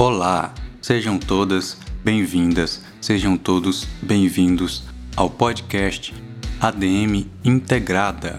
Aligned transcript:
Olá, 0.00 0.54
sejam 0.80 1.18
todas 1.18 1.76
bem-vindas, 2.04 2.80
sejam 3.00 3.36
todos 3.36 3.84
bem-vindos 4.00 4.84
ao 5.16 5.28
podcast 5.28 6.14
ADM 6.60 7.26
Integrada. 7.44 8.36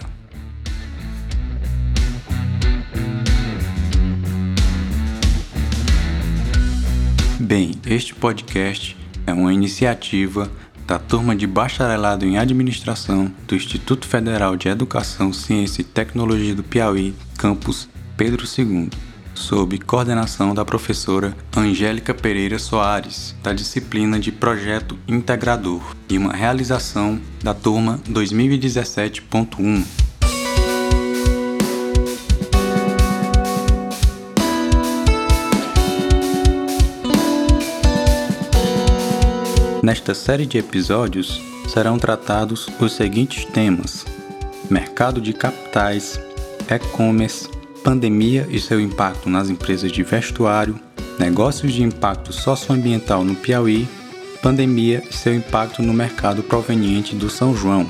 Bem, 7.38 7.72
este 7.84 8.14
podcast 8.14 8.96
é 9.26 9.34
uma 9.34 9.52
iniciativa 9.52 10.50
da 10.86 10.98
turma 10.98 11.36
de 11.36 11.46
bacharelado 11.46 12.24
em 12.24 12.38
administração 12.38 13.30
do 13.46 13.54
Instituto 13.54 14.08
Federal 14.08 14.56
de 14.56 14.68
Educação, 14.68 15.30
Ciência 15.30 15.82
e 15.82 15.84
Tecnologia 15.84 16.54
do 16.54 16.62
Piauí, 16.62 17.14
campus 17.36 17.86
Pedro 18.16 18.46
II 18.46 18.88
sob 19.40 19.78
coordenação 19.78 20.54
da 20.54 20.64
professora 20.64 21.34
Angélica 21.56 22.12
Pereira 22.12 22.58
Soares, 22.58 23.34
da 23.42 23.54
disciplina 23.54 24.20
de 24.20 24.30
Projeto 24.30 24.98
Integrador, 25.08 25.80
e 26.08 26.18
uma 26.18 26.32
realização 26.32 27.18
da 27.42 27.54
turma 27.54 27.98
2017.1. 28.08 29.84
Nesta 39.82 40.14
série 40.14 40.44
de 40.44 40.58
episódios 40.58 41.40
serão 41.66 41.98
tratados 41.98 42.68
os 42.78 42.92
seguintes 42.92 43.46
temas: 43.46 44.04
mercado 44.70 45.18
de 45.18 45.32
capitais, 45.32 46.20
e-commerce, 46.68 47.59
pandemia 47.82 48.46
e 48.50 48.60
seu 48.60 48.80
impacto 48.80 49.28
nas 49.28 49.50
empresas 49.50 49.90
de 49.90 50.02
vestuário, 50.02 50.78
negócios 51.18 51.72
de 51.72 51.82
impacto 51.82 52.32
socioambiental 52.32 53.24
no 53.24 53.34
Piauí, 53.34 53.88
pandemia 54.42 55.02
e 55.10 55.14
seu 55.14 55.34
impacto 55.34 55.82
no 55.82 55.92
mercado 55.92 56.42
proveniente 56.42 57.14
do 57.14 57.28
São 57.28 57.54
João. 57.54 57.86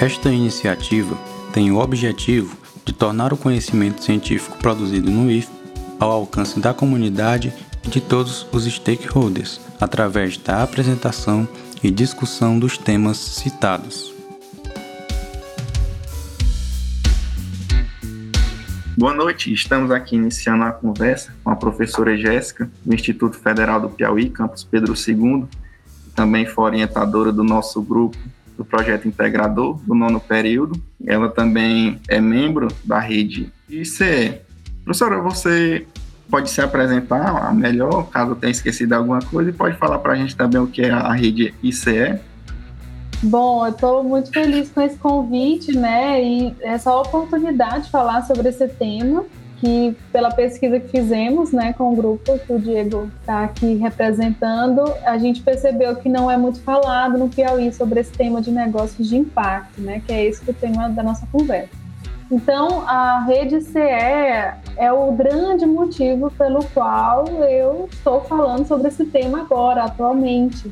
Esta 0.00 0.30
iniciativa 0.30 1.18
tem 1.52 1.72
o 1.72 1.78
objetivo 1.78 2.56
de 2.84 2.92
tornar 2.92 3.32
o 3.32 3.36
conhecimento 3.36 4.02
científico 4.02 4.56
produzido 4.58 5.10
no 5.10 5.30
IF 5.30 5.48
ao 5.98 6.10
alcance 6.12 6.60
da 6.60 6.72
comunidade 6.72 7.52
e 7.84 7.88
de 7.88 8.00
todos 8.00 8.46
os 8.52 8.64
stakeholders, 8.64 9.60
através 9.80 10.36
da 10.36 10.62
apresentação 10.62 11.48
e 11.82 11.90
discussão 11.90 12.58
dos 12.58 12.76
temas 12.76 13.16
citados. 13.16 14.14
Boa 18.96 19.14
noite, 19.14 19.52
estamos 19.52 19.90
aqui 19.90 20.16
iniciando 20.16 20.64
a 20.64 20.72
conversa 20.72 21.32
com 21.44 21.50
a 21.50 21.56
professora 21.56 22.16
Jéssica, 22.16 22.68
do 22.84 22.94
Instituto 22.94 23.36
Federal 23.36 23.80
do 23.80 23.88
Piauí, 23.88 24.28
campus 24.28 24.64
Pedro 24.64 24.94
II, 24.94 25.46
também 26.18 26.46
foi 26.46 26.64
orientadora 26.64 27.30
do 27.32 27.44
nosso 27.44 27.80
grupo 27.80 28.18
do 28.56 28.64
projeto 28.64 29.06
integrador 29.06 29.78
do 29.86 29.94
nono 29.94 30.18
período. 30.18 30.82
Ela 31.06 31.28
também 31.28 32.00
é 32.08 32.20
membro 32.20 32.66
da 32.84 32.98
rede 32.98 33.52
ICE. 33.68 34.40
Professora, 34.82 35.20
você 35.20 35.86
pode 36.30 36.50
se 36.50 36.60
apresentar 36.60 37.54
melhor, 37.54 38.08
caso 38.10 38.34
tenha 38.34 38.50
esquecido 38.50 38.92
alguma 38.92 39.20
coisa, 39.20 39.50
e 39.50 39.52
pode 39.52 39.76
falar 39.76 39.98
para 39.98 40.12
a 40.12 40.16
gente 40.16 40.36
também 40.36 40.60
o 40.60 40.66
que 40.66 40.82
é 40.82 40.90
a 40.90 41.12
rede 41.12 41.54
ICE. 41.62 42.18
Bom, 43.22 43.66
eu 43.66 43.72
estou 43.72 44.04
muito 44.04 44.30
feliz 44.30 44.70
com 44.70 44.80
esse 44.80 44.96
convite, 44.96 45.76
né, 45.76 46.22
e 46.22 46.54
essa 46.60 46.94
oportunidade 46.94 47.86
de 47.86 47.90
falar 47.90 48.22
sobre 48.22 48.48
esse 48.48 48.68
tema, 48.68 49.24
que 49.60 49.96
pela 50.12 50.30
pesquisa 50.30 50.78
que 50.78 50.88
fizemos, 50.88 51.50
né, 51.50 51.72
com 51.72 51.92
o 51.92 51.96
grupo 51.96 52.38
que 52.38 52.52
o 52.52 52.60
Diego 52.60 53.10
está 53.20 53.42
aqui 53.42 53.74
representando, 53.74 54.82
a 55.04 55.18
gente 55.18 55.42
percebeu 55.42 55.96
que 55.96 56.08
não 56.08 56.30
é 56.30 56.36
muito 56.36 56.60
falado 56.60 57.18
no 57.18 57.28
Piauí 57.28 57.72
sobre 57.72 57.98
esse 57.98 58.12
tema 58.12 58.40
de 58.40 58.52
negócios 58.52 59.08
de 59.08 59.16
impacto, 59.16 59.80
né, 59.80 60.00
que 60.06 60.12
é 60.12 60.26
esse 60.26 60.48
o 60.48 60.54
tema 60.54 60.88
da 60.88 61.02
nossa 61.02 61.26
conversa. 61.32 61.77
Então, 62.30 62.86
a 62.86 63.24
rede 63.24 63.62
CE 63.62 63.78
é 63.78 64.92
o 64.92 65.12
grande 65.12 65.64
motivo 65.64 66.30
pelo 66.30 66.62
qual 66.74 67.26
eu 67.26 67.88
estou 67.90 68.20
falando 68.20 68.66
sobre 68.66 68.88
esse 68.88 69.06
tema 69.06 69.40
agora, 69.40 69.84
atualmente. 69.84 70.70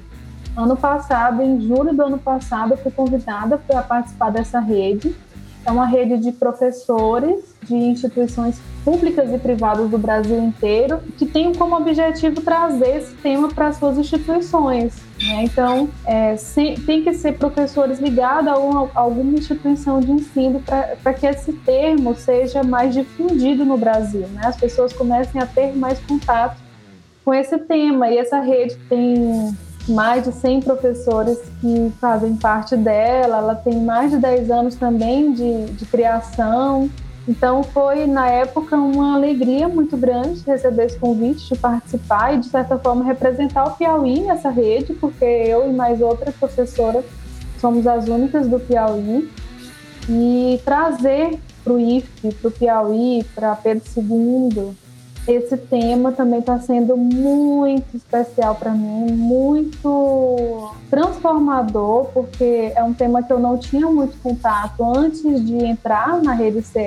Ano 0.55 0.77
passado, 0.77 1.43
em 1.43 1.61
julho 1.61 1.95
do 1.95 2.03
ano 2.03 2.19
passado, 2.19 2.73
eu 2.73 2.77
fui 2.77 2.93
convidada 2.93 3.57
para 3.57 3.83
participar 3.83 4.31
dessa 4.31 4.61
rede. 4.61 5.17
É 5.65 5.71
uma 5.71 5.87
rede 5.87 6.19
de 6.19 6.31
professores 6.31 7.57
de 7.63 7.75
instituições 7.75 8.61
públicas 8.85 9.33
e 9.33 9.39
privadas 9.39 9.91
do 9.91 9.99
Brasil 9.99 10.39
inteiro, 10.39 11.01
que 11.19 11.25
tem 11.25 11.55
como 11.55 11.75
objetivo 11.75 12.41
trazer 12.43 12.99
esse 12.99 13.15
tema 13.17 13.49
para 13.49 13.69
as 13.69 13.77
suas 13.77 13.97
instituições. 13.97 15.06
Né? 15.23 15.45
Então, 15.45 15.89
é, 16.05 16.37
se, 16.37 16.75
tem 16.85 17.03
que 17.03 17.15
ser 17.15 17.33
professores 17.33 17.99
ligados 17.99 18.49
a, 18.49 18.55
a 18.55 19.01
alguma 19.01 19.39
instituição 19.39 20.01
de 20.01 20.11
ensino 20.11 20.61
para 20.61 21.15
que 21.15 21.27
esse 21.27 21.53
termo 21.53 22.15
seja 22.15 22.63
mais 22.63 22.95
difundido 22.95 23.65
no 23.65 23.79
Brasil, 23.79 24.27
né? 24.29 24.43
as 24.45 24.57
pessoas 24.57 24.93
comecem 24.93 25.41
a 25.41 25.47
ter 25.47 25.75
mais 25.75 25.99
contato 26.01 26.61
com 27.25 27.33
esse 27.35 27.59
tema. 27.59 28.09
E 28.09 28.19
essa 28.19 28.41
rede 28.41 28.77
tem 28.89 29.55
mais 29.89 30.25
de 30.25 30.33
100 30.33 30.63
professores 30.63 31.39
que 31.61 31.93
fazem 32.01 32.37
parte 32.37 32.77
dela, 32.77 33.39
ela 33.39 33.55
tem 33.55 33.81
mais 33.81 34.11
de 34.11 34.19
10 34.19 34.51
anos 34.51 34.75
também 34.75 35.33
de, 35.33 35.67
de 35.67 35.87
criação. 35.87 36.91
Então 37.29 37.63
foi 37.65 38.07
na 38.07 38.29
época 38.29 38.77
uma 38.77 39.17
alegria 39.17 39.69
muito 39.69 39.97
grande 39.97 40.45
receber 40.47 40.87
esse 40.87 40.99
convite 40.99 41.53
de 41.53 41.59
participar 41.59 42.35
e 42.35 42.39
de 42.39 42.47
certa 42.47 42.79
forma 42.79 43.05
representar 43.05 43.65
o 43.65 43.73
Piauí 43.73 44.21
nessa 44.21 44.49
rede, 44.49 44.95
porque 44.95 45.25
eu 45.25 45.69
e 45.69 45.73
mais 45.73 46.01
outra 46.01 46.31
professora 46.31 47.05
somos 47.61 47.87
as 47.87 48.07
únicas 48.07 48.47
do 48.47 48.61
Piauí. 48.61 49.29
E 50.09 50.61
trazer 50.65 51.41
para 51.65 51.73
o 51.73 51.81
IFE, 51.81 52.33
para 52.33 52.49
o 52.49 52.51
Piauí, 52.53 53.27
para 53.35 53.57
Pedro 53.57 53.83
II, 53.97 54.77
esse 55.27 55.57
tema 55.57 56.13
também 56.13 56.39
está 56.39 56.59
sendo 56.61 56.97
muito 56.97 57.97
especial 57.97 58.55
para 58.55 58.71
mim, 58.71 59.13
muito 59.13 60.73
transformador, 60.89 62.07
porque 62.15 62.73
é 62.75 62.83
um 62.85 62.95
tema 62.95 63.23
que 63.23 63.33
eu 63.33 63.41
não 63.41 63.59
tinha 63.59 63.87
muito 63.89 64.17
contato 64.19 64.85
antes 64.85 65.23
de 65.45 65.57
entrar 65.65 66.23
na 66.23 66.33
rede 66.33 66.63
CE 66.63 66.79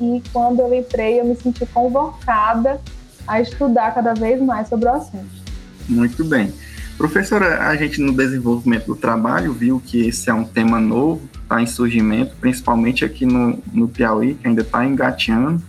e 0.00 0.22
quando 0.30 0.60
eu 0.60 0.74
entrei 0.74 1.20
eu 1.20 1.24
me 1.24 1.34
senti 1.36 1.64
convocada 1.66 2.80
a 3.26 3.40
estudar 3.40 3.94
cada 3.94 4.12
vez 4.12 4.40
mais 4.42 4.68
sobre 4.68 4.88
o 4.88 4.92
assunto. 4.92 5.46
Muito 5.88 6.22
bem. 6.24 6.52
Professora, 6.98 7.68
a 7.68 7.76
gente 7.76 8.00
no 8.00 8.12
desenvolvimento 8.12 8.86
do 8.86 8.96
trabalho 8.96 9.52
viu 9.52 9.80
que 9.84 10.06
esse 10.08 10.28
é 10.28 10.34
um 10.34 10.44
tema 10.44 10.80
novo, 10.80 11.28
está 11.42 11.62
em 11.62 11.66
surgimento, 11.66 12.34
principalmente 12.40 13.04
aqui 13.04 13.24
no, 13.24 13.58
no 13.72 13.88
Piauí, 13.88 14.34
que 14.34 14.46
ainda 14.48 14.62
está 14.62 14.84
engateando 14.84 15.62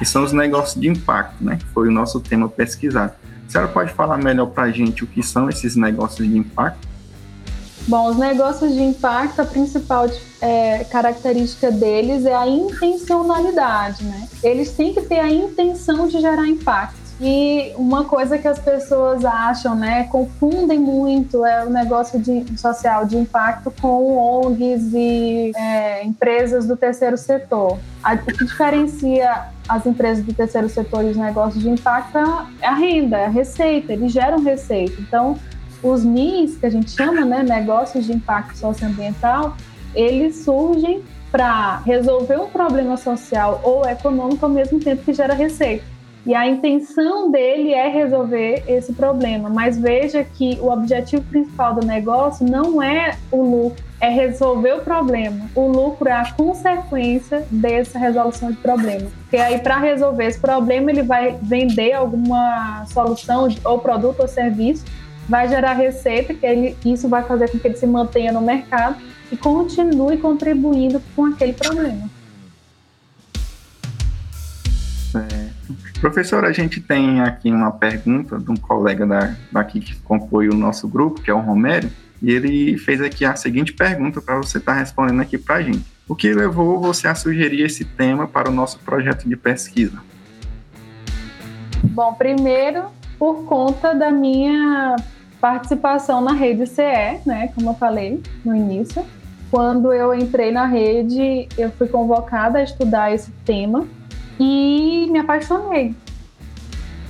que 0.00 0.06
são 0.06 0.24
os 0.24 0.32
negócios 0.32 0.80
de 0.80 0.88
impacto, 0.88 1.44
né? 1.44 1.58
Que 1.58 1.66
foi 1.66 1.86
o 1.88 1.92
nosso 1.92 2.18
tema 2.20 2.48
pesquisado. 2.48 3.12
A 3.46 3.50
senhora 3.52 3.70
pode 3.70 3.92
falar 3.92 4.16
melhor 4.16 4.46
para 4.46 4.62
a 4.62 4.70
gente 4.70 5.04
o 5.04 5.06
que 5.06 5.22
são 5.22 5.46
esses 5.50 5.76
negócios 5.76 6.26
de 6.26 6.38
impacto? 6.38 6.88
Bom, 7.86 8.08
os 8.08 8.16
negócios 8.16 8.72
de 8.72 8.80
impacto, 8.80 9.42
a 9.42 9.44
principal 9.44 10.08
é, 10.40 10.84
característica 10.84 11.70
deles 11.70 12.24
é 12.24 12.34
a 12.34 12.48
intencionalidade, 12.48 14.02
né? 14.04 14.26
Eles 14.42 14.70
têm 14.70 14.94
que 14.94 15.02
ter 15.02 15.20
a 15.20 15.30
intenção 15.30 16.08
de 16.08 16.18
gerar 16.18 16.46
impacto. 16.46 16.99
E 17.20 17.74
uma 17.76 18.04
coisa 18.04 18.38
que 18.38 18.48
as 18.48 18.58
pessoas 18.58 19.26
acham, 19.26 19.74
né, 19.74 20.04
confundem 20.04 20.78
muito 20.78 21.44
é 21.44 21.66
o 21.66 21.68
negócio 21.68 22.18
de, 22.18 22.58
social 22.58 23.04
de 23.04 23.18
impacto 23.18 23.70
com 23.78 24.16
ONGs 24.16 24.94
e 24.94 25.52
é, 25.54 26.02
empresas 26.02 26.66
do 26.66 26.78
terceiro 26.78 27.18
setor. 27.18 27.78
o 28.02 28.18
que 28.24 28.44
diferencia 28.44 29.48
as 29.68 29.84
empresas 29.84 30.24
do 30.24 30.32
terceiro 30.32 30.68
setor 30.70 31.04
e 31.04 31.10
os 31.10 31.16
negócios 31.16 31.62
de 31.62 31.68
impacto 31.68 32.16
é 32.62 32.66
a 32.66 32.74
renda, 32.74 33.18
é 33.18 33.26
a 33.26 33.30
receita, 33.30 33.92
eles 33.92 34.12
geram 34.12 34.42
receita. 34.42 34.98
Então, 34.98 35.38
os 35.82 36.02
NIS, 36.02 36.56
que 36.56 36.64
a 36.64 36.70
gente 36.70 36.90
chama, 36.90 37.24
né, 37.24 37.42
negócios 37.42 38.06
de 38.06 38.12
impacto 38.14 38.56
socioambiental, 38.56 39.56
eles 39.94 40.36
surgem 40.36 41.02
para 41.30 41.76
resolver 41.84 42.40
um 42.40 42.48
problema 42.48 42.96
social 42.96 43.60
ou 43.62 43.86
econômico 43.86 44.44
ao 44.44 44.50
mesmo 44.50 44.80
tempo 44.80 45.02
que 45.04 45.12
gera 45.12 45.34
receita. 45.34 45.84
E 46.26 46.34
a 46.34 46.46
intenção 46.46 47.30
dele 47.30 47.72
é 47.72 47.88
resolver 47.88 48.62
esse 48.68 48.92
problema, 48.92 49.48
mas 49.48 49.78
veja 49.78 50.22
que 50.22 50.58
o 50.60 50.70
objetivo 50.70 51.22
principal 51.24 51.74
do 51.74 51.86
negócio 51.86 52.46
não 52.46 52.82
é 52.82 53.16
o 53.32 53.42
lucro, 53.42 53.82
é 53.98 54.08
resolver 54.08 54.74
o 54.74 54.80
problema. 54.80 55.50
O 55.54 55.66
lucro 55.66 56.08
é 56.08 56.12
a 56.12 56.30
consequência 56.32 57.46
dessa 57.50 57.98
resolução 57.98 58.50
de 58.50 58.58
problema. 58.58 59.08
Porque 59.22 59.38
aí, 59.38 59.58
para 59.60 59.78
resolver 59.78 60.26
esse 60.26 60.38
problema, 60.38 60.90
ele 60.90 61.02
vai 61.02 61.38
vender 61.40 61.92
alguma 61.92 62.84
solução, 62.86 63.48
ou 63.64 63.78
produto 63.78 64.20
ou 64.20 64.28
serviço, 64.28 64.84
vai 65.26 65.48
gerar 65.48 65.72
receita, 65.72 66.34
que 66.34 66.44
ele, 66.44 66.76
isso 66.84 67.08
vai 67.08 67.22
fazer 67.22 67.48
com 67.50 67.58
que 67.58 67.66
ele 67.66 67.76
se 67.76 67.86
mantenha 67.86 68.32
no 68.32 68.42
mercado 68.42 68.96
e 69.32 69.36
continue 69.36 70.18
contribuindo 70.18 71.00
com 71.16 71.26
aquele 71.26 71.54
problema. 71.54 72.19
Professor, 76.00 76.46
a 76.46 76.52
gente 76.52 76.80
tem 76.80 77.20
aqui 77.20 77.50
uma 77.50 77.70
pergunta 77.70 78.38
de 78.38 78.50
um 78.50 78.56
colega 78.56 79.06
da, 79.06 79.34
daqui 79.52 79.80
que 79.80 79.94
compõe 79.96 80.48
o 80.48 80.54
nosso 80.54 80.88
grupo, 80.88 81.20
que 81.20 81.30
é 81.30 81.34
o 81.34 81.40
Romério, 81.40 81.90
e 82.22 82.30
ele 82.32 82.78
fez 82.78 83.02
aqui 83.02 83.22
a 83.22 83.36
seguinte 83.36 83.74
pergunta 83.74 84.18
para 84.18 84.36
você 84.36 84.56
estar 84.56 84.72
tá 84.72 84.78
respondendo 84.78 85.20
aqui 85.20 85.36
para 85.36 85.56
a 85.56 85.62
gente. 85.62 85.84
O 86.08 86.14
que 86.14 86.32
levou 86.32 86.80
você 86.80 87.06
a 87.06 87.14
sugerir 87.14 87.62
esse 87.62 87.84
tema 87.84 88.26
para 88.26 88.48
o 88.48 88.52
nosso 88.52 88.78
projeto 88.78 89.28
de 89.28 89.36
pesquisa? 89.36 90.00
Bom, 91.84 92.14
primeiro, 92.14 92.84
por 93.18 93.44
conta 93.44 93.94
da 93.94 94.10
minha 94.10 94.96
participação 95.38 96.22
na 96.22 96.32
rede 96.32 96.66
CE, 96.66 97.20
né, 97.26 97.52
como 97.54 97.70
eu 97.70 97.74
falei 97.74 98.22
no 98.42 98.56
início. 98.56 99.04
Quando 99.50 99.92
eu 99.92 100.14
entrei 100.14 100.50
na 100.50 100.64
rede, 100.64 101.46
eu 101.58 101.70
fui 101.72 101.88
convocada 101.88 102.58
a 102.58 102.62
estudar 102.62 103.12
esse 103.12 103.30
tema 103.44 103.86
e 104.40 105.06
me 105.10 105.18
apaixonei. 105.18 105.94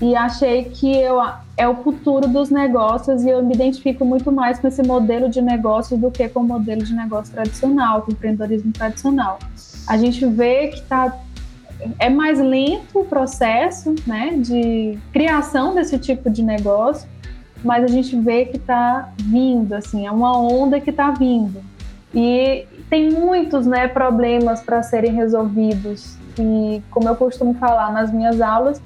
E 0.02 0.16
achei 0.16 0.64
que 0.64 0.90
eu, 0.96 1.20
é 1.56 1.68
o 1.68 1.76
futuro 1.76 2.26
dos 2.26 2.50
negócios 2.50 3.22
e 3.22 3.28
eu 3.28 3.44
me 3.44 3.54
identifico 3.54 4.04
muito 4.04 4.32
mais 4.32 4.58
com 4.58 4.66
esse 4.66 4.82
modelo 4.82 5.28
de 5.28 5.40
negócio 5.40 5.96
do 5.96 6.10
que 6.10 6.28
com 6.28 6.40
o 6.40 6.44
modelo 6.44 6.82
de 6.82 6.94
negócio 6.94 7.32
tradicional, 7.32 8.02
com 8.02 8.10
o 8.10 8.14
empreendedorismo 8.14 8.72
tradicional. 8.72 9.38
A 9.86 9.96
gente 9.96 10.24
vê 10.26 10.68
que 10.68 10.76
está 10.76 11.16
é 11.98 12.10
mais 12.10 12.38
lento 12.38 13.00
o 13.00 13.04
processo 13.04 13.94
né, 14.06 14.34
de 14.36 14.98
criação 15.12 15.74
desse 15.74 15.98
tipo 15.98 16.28
de 16.28 16.42
negócio, 16.42 17.08
mas 17.64 17.84
a 17.84 17.88
gente 17.88 18.18
vê 18.20 18.46
que 18.46 18.56
está 18.56 19.12
vindo, 19.22 19.72
assim, 19.74 20.06
é 20.06 20.10
uma 20.10 20.38
onda 20.38 20.80
que 20.80 20.90
está 20.90 21.10
vindo. 21.10 21.62
E 22.14 22.66
tem 22.88 23.10
muitos 23.10 23.66
né, 23.66 23.86
problemas 23.86 24.60
para 24.62 24.82
serem 24.82 25.12
resolvidos. 25.12 26.16
E, 26.38 26.82
como 26.90 27.08
eu 27.08 27.16
costumo 27.16 27.54
falar 27.54 27.92
nas 27.92 28.12
minhas 28.12 28.40
aulas, 28.40 28.80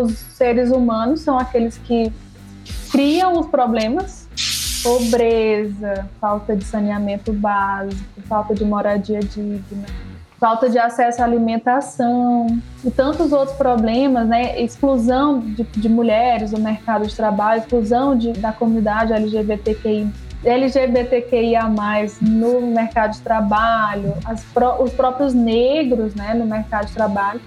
os 0.00 0.12
seres 0.12 0.70
humanos 0.70 1.20
são 1.20 1.38
aqueles 1.38 1.78
que 1.78 2.12
criam 2.90 3.38
os 3.38 3.46
problemas 3.46 4.26
pobreza, 4.86 6.08
falta 6.20 6.54
de 6.54 6.62
saneamento 6.62 7.32
básico, 7.32 8.20
falta 8.28 8.54
de 8.54 8.64
moradia 8.64 9.18
digna, 9.18 9.84
falta 10.38 10.70
de 10.70 10.78
acesso 10.78 11.22
à 11.22 11.24
alimentação 11.24 12.46
e 12.84 12.90
tantos 12.92 13.32
outros 13.32 13.56
problemas, 13.56 14.28
né? 14.28 14.62
Exclusão 14.62 15.40
de, 15.40 15.64
de 15.64 15.88
mulheres 15.88 16.52
do 16.52 16.60
mercado 16.60 17.04
de 17.04 17.16
trabalho, 17.16 17.62
exclusão 17.62 18.16
de, 18.16 18.32
da 18.34 18.52
comunidade 18.52 19.12
LGBTQI, 19.12 20.08
LGBTQIA+, 20.46 21.68
no 22.22 22.60
mercado 22.62 23.12
de 23.12 23.20
trabalho, 23.20 24.14
as, 24.24 24.44
os 24.78 24.92
próprios 24.92 25.34
negros, 25.34 26.14
né, 26.14 26.34
no 26.34 26.46
mercado 26.46 26.86
de 26.86 26.92
trabalho. 26.92 27.40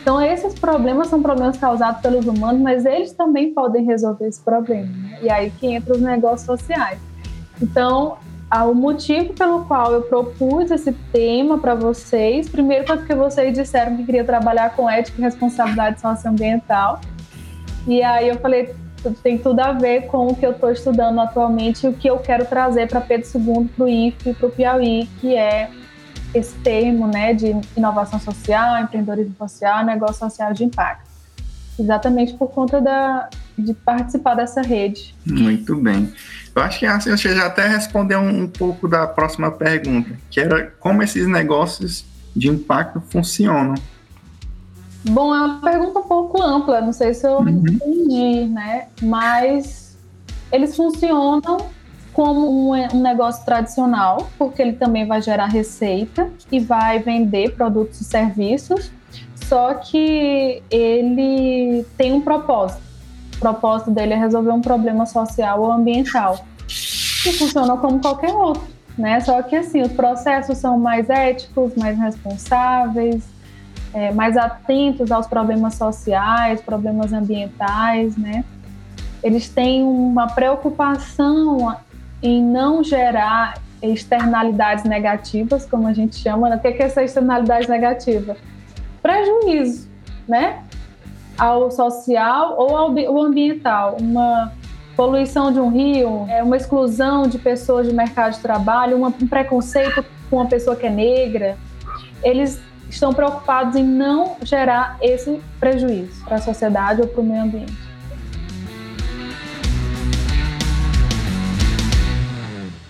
Então, 0.00 0.20
esses 0.20 0.54
problemas 0.54 1.08
são 1.08 1.22
problemas 1.22 1.58
causados 1.58 2.00
pelos 2.00 2.26
humanos, 2.26 2.60
mas 2.60 2.86
eles 2.86 3.12
também 3.12 3.52
podem 3.52 3.84
resolver 3.84 4.26
esse 4.26 4.40
problema. 4.40 4.88
Né? 4.88 5.18
E 5.22 5.30
aí 5.30 5.50
que 5.50 5.66
entra 5.66 5.92
os 5.92 6.00
negócios 6.00 6.46
sociais. 6.46 6.98
Então, 7.60 8.16
o 8.50 8.74
motivo 8.74 9.34
pelo 9.34 9.64
qual 9.66 9.92
eu 9.92 10.02
propus 10.02 10.70
esse 10.70 10.92
tema 11.12 11.58
para 11.58 11.74
vocês, 11.74 12.48
primeiro 12.48 12.84
porque 12.86 13.14
vocês 13.14 13.52
disseram 13.54 13.96
que 13.98 14.04
queria 14.04 14.24
trabalhar 14.24 14.74
com 14.74 14.88
ética 14.88 15.20
e 15.20 15.22
responsabilidade 15.22 16.00
socioambiental. 16.00 17.00
E 17.86 18.02
aí 18.02 18.28
eu 18.28 18.38
falei, 18.38 18.74
tem 19.22 19.38
tudo 19.38 19.60
a 19.60 19.72
ver 19.72 20.06
com 20.06 20.28
o 20.28 20.34
que 20.34 20.44
eu 20.44 20.52
estou 20.52 20.70
estudando 20.70 21.20
atualmente 21.20 21.86
e 21.86 21.88
o 21.88 21.92
que 21.92 22.08
eu 22.08 22.18
quero 22.18 22.44
trazer 22.44 22.88
para 22.88 23.00
Pedro 23.00 23.28
II, 23.34 23.68
para 23.74 23.84
o 23.84 23.88
IFE 23.88 24.34
para 24.34 24.46
o 24.46 24.50
Piauí, 24.50 25.08
que 25.20 25.34
é 25.34 25.70
esse 26.34 26.54
termo 26.58 27.06
né, 27.06 27.34
de 27.34 27.56
inovação 27.76 28.20
social, 28.20 28.82
empreendedorismo 28.82 29.34
social, 29.36 29.84
negócio 29.84 30.18
social 30.18 30.52
de 30.52 30.64
impacto. 30.64 31.08
Exatamente 31.78 32.34
por 32.34 32.48
conta 32.48 32.80
da, 32.80 33.28
de 33.58 33.72
participar 33.72 34.34
dessa 34.34 34.60
rede. 34.60 35.14
Muito 35.24 35.74
bem. 35.76 36.12
Eu 36.54 36.62
acho 36.62 36.78
que 36.78 36.86
assim, 36.86 37.10
você 37.10 37.34
já 37.34 37.46
até 37.46 37.66
respondeu 37.66 38.20
um, 38.20 38.42
um 38.42 38.48
pouco 38.48 38.86
da 38.86 39.06
próxima 39.06 39.50
pergunta, 39.50 40.10
que 40.30 40.40
era 40.40 40.72
como 40.78 41.02
esses 41.02 41.26
negócios 41.26 42.04
de 42.34 42.48
impacto 42.48 43.00
funcionam. 43.08 43.74
Bom, 45.08 45.34
é 45.34 45.40
uma 45.40 45.60
pergunta 45.60 45.98
um 46.00 46.02
pouco 46.02 46.42
ampla, 46.42 46.80
não 46.80 46.92
sei 46.92 47.14
se 47.14 47.26
eu 47.26 47.38
uhum. 47.38 47.48
entendi, 47.48 48.44
né? 48.46 48.88
Mas 49.02 49.96
eles 50.52 50.76
funcionam 50.76 51.58
como 52.12 52.74
um, 52.74 53.00
negócio 53.00 53.44
tradicional, 53.44 54.28
porque 54.36 54.60
ele 54.60 54.74
também 54.74 55.06
vai 55.06 55.22
gerar 55.22 55.46
receita 55.46 56.30
e 56.50 56.60
vai 56.60 56.98
vender 56.98 57.54
produtos 57.54 58.00
e 58.00 58.04
serviços, 58.04 58.90
só 59.34 59.74
que 59.74 60.62
ele 60.70 61.84
tem 61.96 62.12
um 62.12 62.20
propósito. 62.20 62.82
O 63.36 63.40
propósito 63.40 63.90
dele 63.90 64.12
é 64.12 64.16
resolver 64.16 64.50
um 64.50 64.60
problema 64.60 65.06
social 65.06 65.62
ou 65.62 65.72
ambiental. 65.72 66.44
E 66.68 67.32
funciona 67.32 67.76
como 67.76 68.00
qualquer 68.00 68.32
outro, 68.32 68.62
né? 68.98 69.20
Só 69.20 69.40
que 69.42 69.56
assim, 69.56 69.80
os 69.80 69.92
processos 69.92 70.58
são 70.58 70.78
mais 70.78 71.08
éticos, 71.08 71.74
mais 71.74 71.98
responsáveis, 71.98 73.24
é, 73.92 74.12
mais 74.12 74.36
atentos 74.36 75.10
aos 75.10 75.26
problemas 75.26 75.74
sociais, 75.74 76.60
problemas 76.60 77.12
ambientais, 77.12 78.16
né? 78.16 78.44
Eles 79.22 79.48
têm 79.48 79.82
uma 79.82 80.28
preocupação 80.28 81.76
em 82.22 82.42
não 82.42 82.82
gerar 82.82 83.58
externalidades 83.82 84.84
negativas, 84.84 85.66
como 85.66 85.86
a 85.86 85.92
gente 85.92 86.16
chama. 86.16 86.54
O 86.54 86.58
que 86.58 86.68
é 86.68 86.82
essa 86.82 87.02
externalidade 87.02 87.68
negativa? 87.68 88.36
Prejuízo, 89.02 89.88
né? 90.28 90.62
Ao 91.36 91.70
social 91.70 92.56
ou 92.58 92.76
ao 92.76 93.22
ambiental. 93.22 93.96
Uma 94.00 94.52
poluição 94.96 95.50
de 95.50 95.58
um 95.58 95.70
rio, 95.70 96.26
é 96.28 96.42
uma 96.42 96.56
exclusão 96.56 97.26
de 97.26 97.38
pessoas 97.38 97.88
de 97.88 97.94
mercado 97.94 98.34
de 98.34 98.40
trabalho, 98.40 99.02
um 99.02 99.10
preconceito 99.26 100.04
com 100.28 100.36
uma 100.36 100.46
pessoa 100.46 100.76
que 100.76 100.86
é 100.86 100.90
negra. 100.90 101.56
Eles 102.22 102.60
estão 102.90 103.12
preocupados 103.12 103.76
em 103.76 103.84
não 103.84 104.36
gerar 104.42 104.98
esse 105.00 105.40
prejuízo 105.58 106.24
para 106.24 106.36
a 106.36 106.40
sociedade 106.40 107.00
ou 107.00 107.08
para 107.08 107.20
o 107.20 107.24
meio 107.24 107.42
ambiente. 107.42 107.90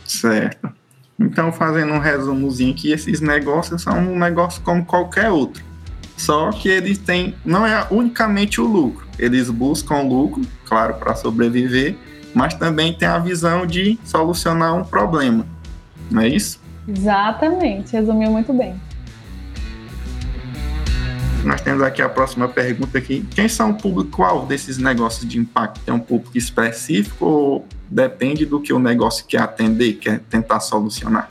Certo. 0.04 0.70
Então, 1.18 1.52
fazendo 1.52 1.92
um 1.92 1.98
resumozinho 1.98 2.72
aqui, 2.72 2.92
esses 2.92 3.20
negócios 3.20 3.82
são 3.82 3.98
um 3.98 4.18
negócio 4.18 4.60
como 4.62 4.84
qualquer 4.84 5.30
outro. 5.30 5.62
Só 6.16 6.50
que 6.50 6.68
eles 6.68 6.98
têm, 6.98 7.34
não 7.44 7.66
é 7.66 7.86
unicamente 7.90 8.60
o 8.60 8.66
lucro. 8.66 9.06
Eles 9.18 9.48
buscam 9.48 10.02
lucro, 10.02 10.42
claro, 10.66 10.94
para 10.94 11.14
sobreviver, 11.14 11.96
mas 12.34 12.54
também 12.54 12.92
tem 12.92 13.08
a 13.08 13.18
visão 13.18 13.66
de 13.66 13.98
solucionar 14.04 14.74
um 14.74 14.84
problema. 14.84 15.46
Não 16.10 16.22
é 16.22 16.28
isso? 16.28 16.60
Exatamente, 16.86 17.92
resumiu 17.92 18.30
muito 18.30 18.52
bem. 18.52 18.74
Nós 21.44 21.60
temos 21.62 21.82
aqui 21.82 22.02
a 22.02 22.08
próxima 22.08 22.48
pergunta 22.48 22.98
aqui. 22.98 23.26
Quem 23.34 23.48
são 23.48 23.70
o 23.70 23.74
público-alvo 23.74 24.46
desses 24.46 24.76
negócios 24.76 25.26
de 25.26 25.38
impacto? 25.38 25.80
Tem 25.80 25.94
um 25.94 25.98
público 25.98 26.36
específico 26.36 27.24
ou 27.24 27.66
depende 27.88 28.44
do 28.44 28.60
que 28.60 28.72
o 28.72 28.78
negócio 28.78 29.24
quer 29.26 29.40
atender, 29.40 29.94
quer 29.94 30.20
tentar 30.28 30.60
solucionar? 30.60 31.30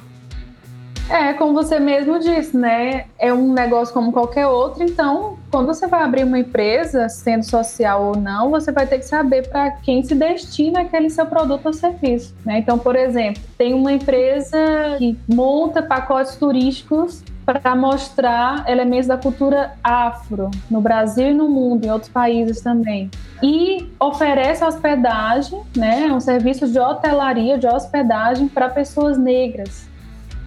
É, 1.09 1.33
como 1.33 1.53
você 1.53 1.79
mesmo 1.79 2.19
disse, 2.19 2.55
né? 2.55 3.05
É 3.17 3.33
um 3.33 3.51
negócio 3.51 3.91
como 3.91 4.11
qualquer 4.11 4.45
outro, 4.45 4.83
então, 4.83 5.39
quando 5.49 5.65
você 5.65 5.87
vai 5.87 6.03
abrir 6.03 6.23
uma 6.23 6.37
empresa, 6.37 7.09
sendo 7.09 7.43
social 7.43 8.05
ou 8.09 8.15
não, 8.15 8.51
você 8.51 8.71
vai 8.71 8.85
ter 8.85 8.99
que 8.99 9.05
saber 9.05 9.49
para 9.49 9.71
quem 9.71 10.03
se 10.03 10.13
destina 10.13 10.81
aquele 10.81 11.09
seu 11.09 11.25
produto 11.25 11.65
ou 11.65 11.73
serviço. 11.73 12.35
Né? 12.45 12.59
Então, 12.59 12.77
por 12.77 12.95
exemplo, 12.95 13.41
tem 13.57 13.73
uma 13.73 13.91
empresa 13.91 14.57
que 14.99 15.17
monta 15.27 15.81
pacotes 15.81 16.35
turísticos 16.35 17.23
para 17.57 17.75
mostrar 17.75 18.63
elementos 18.69 19.07
da 19.07 19.17
cultura 19.17 19.73
afro 19.83 20.51
no 20.69 20.79
Brasil 20.79 21.29
e 21.29 21.33
no 21.33 21.49
mundo, 21.49 21.83
em 21.83 21.89
outros 21.89 22.11
países 22.11 22.61
também. 22.61 23.09
E 23.41 23.89
oferece 23.99 24.63
hospedagem, 24.63 25.59
né, 25.75 26.11
um 26.11 26.19
serviço 26.19 26.67
de 26.67 26.79
hotelaria, 26.79 27.57
de 27.57 27.65
hospedagem 27.65 28.47
para 28.47 28.69
pessoas 28.69 29.17
negras. 29.17 29.87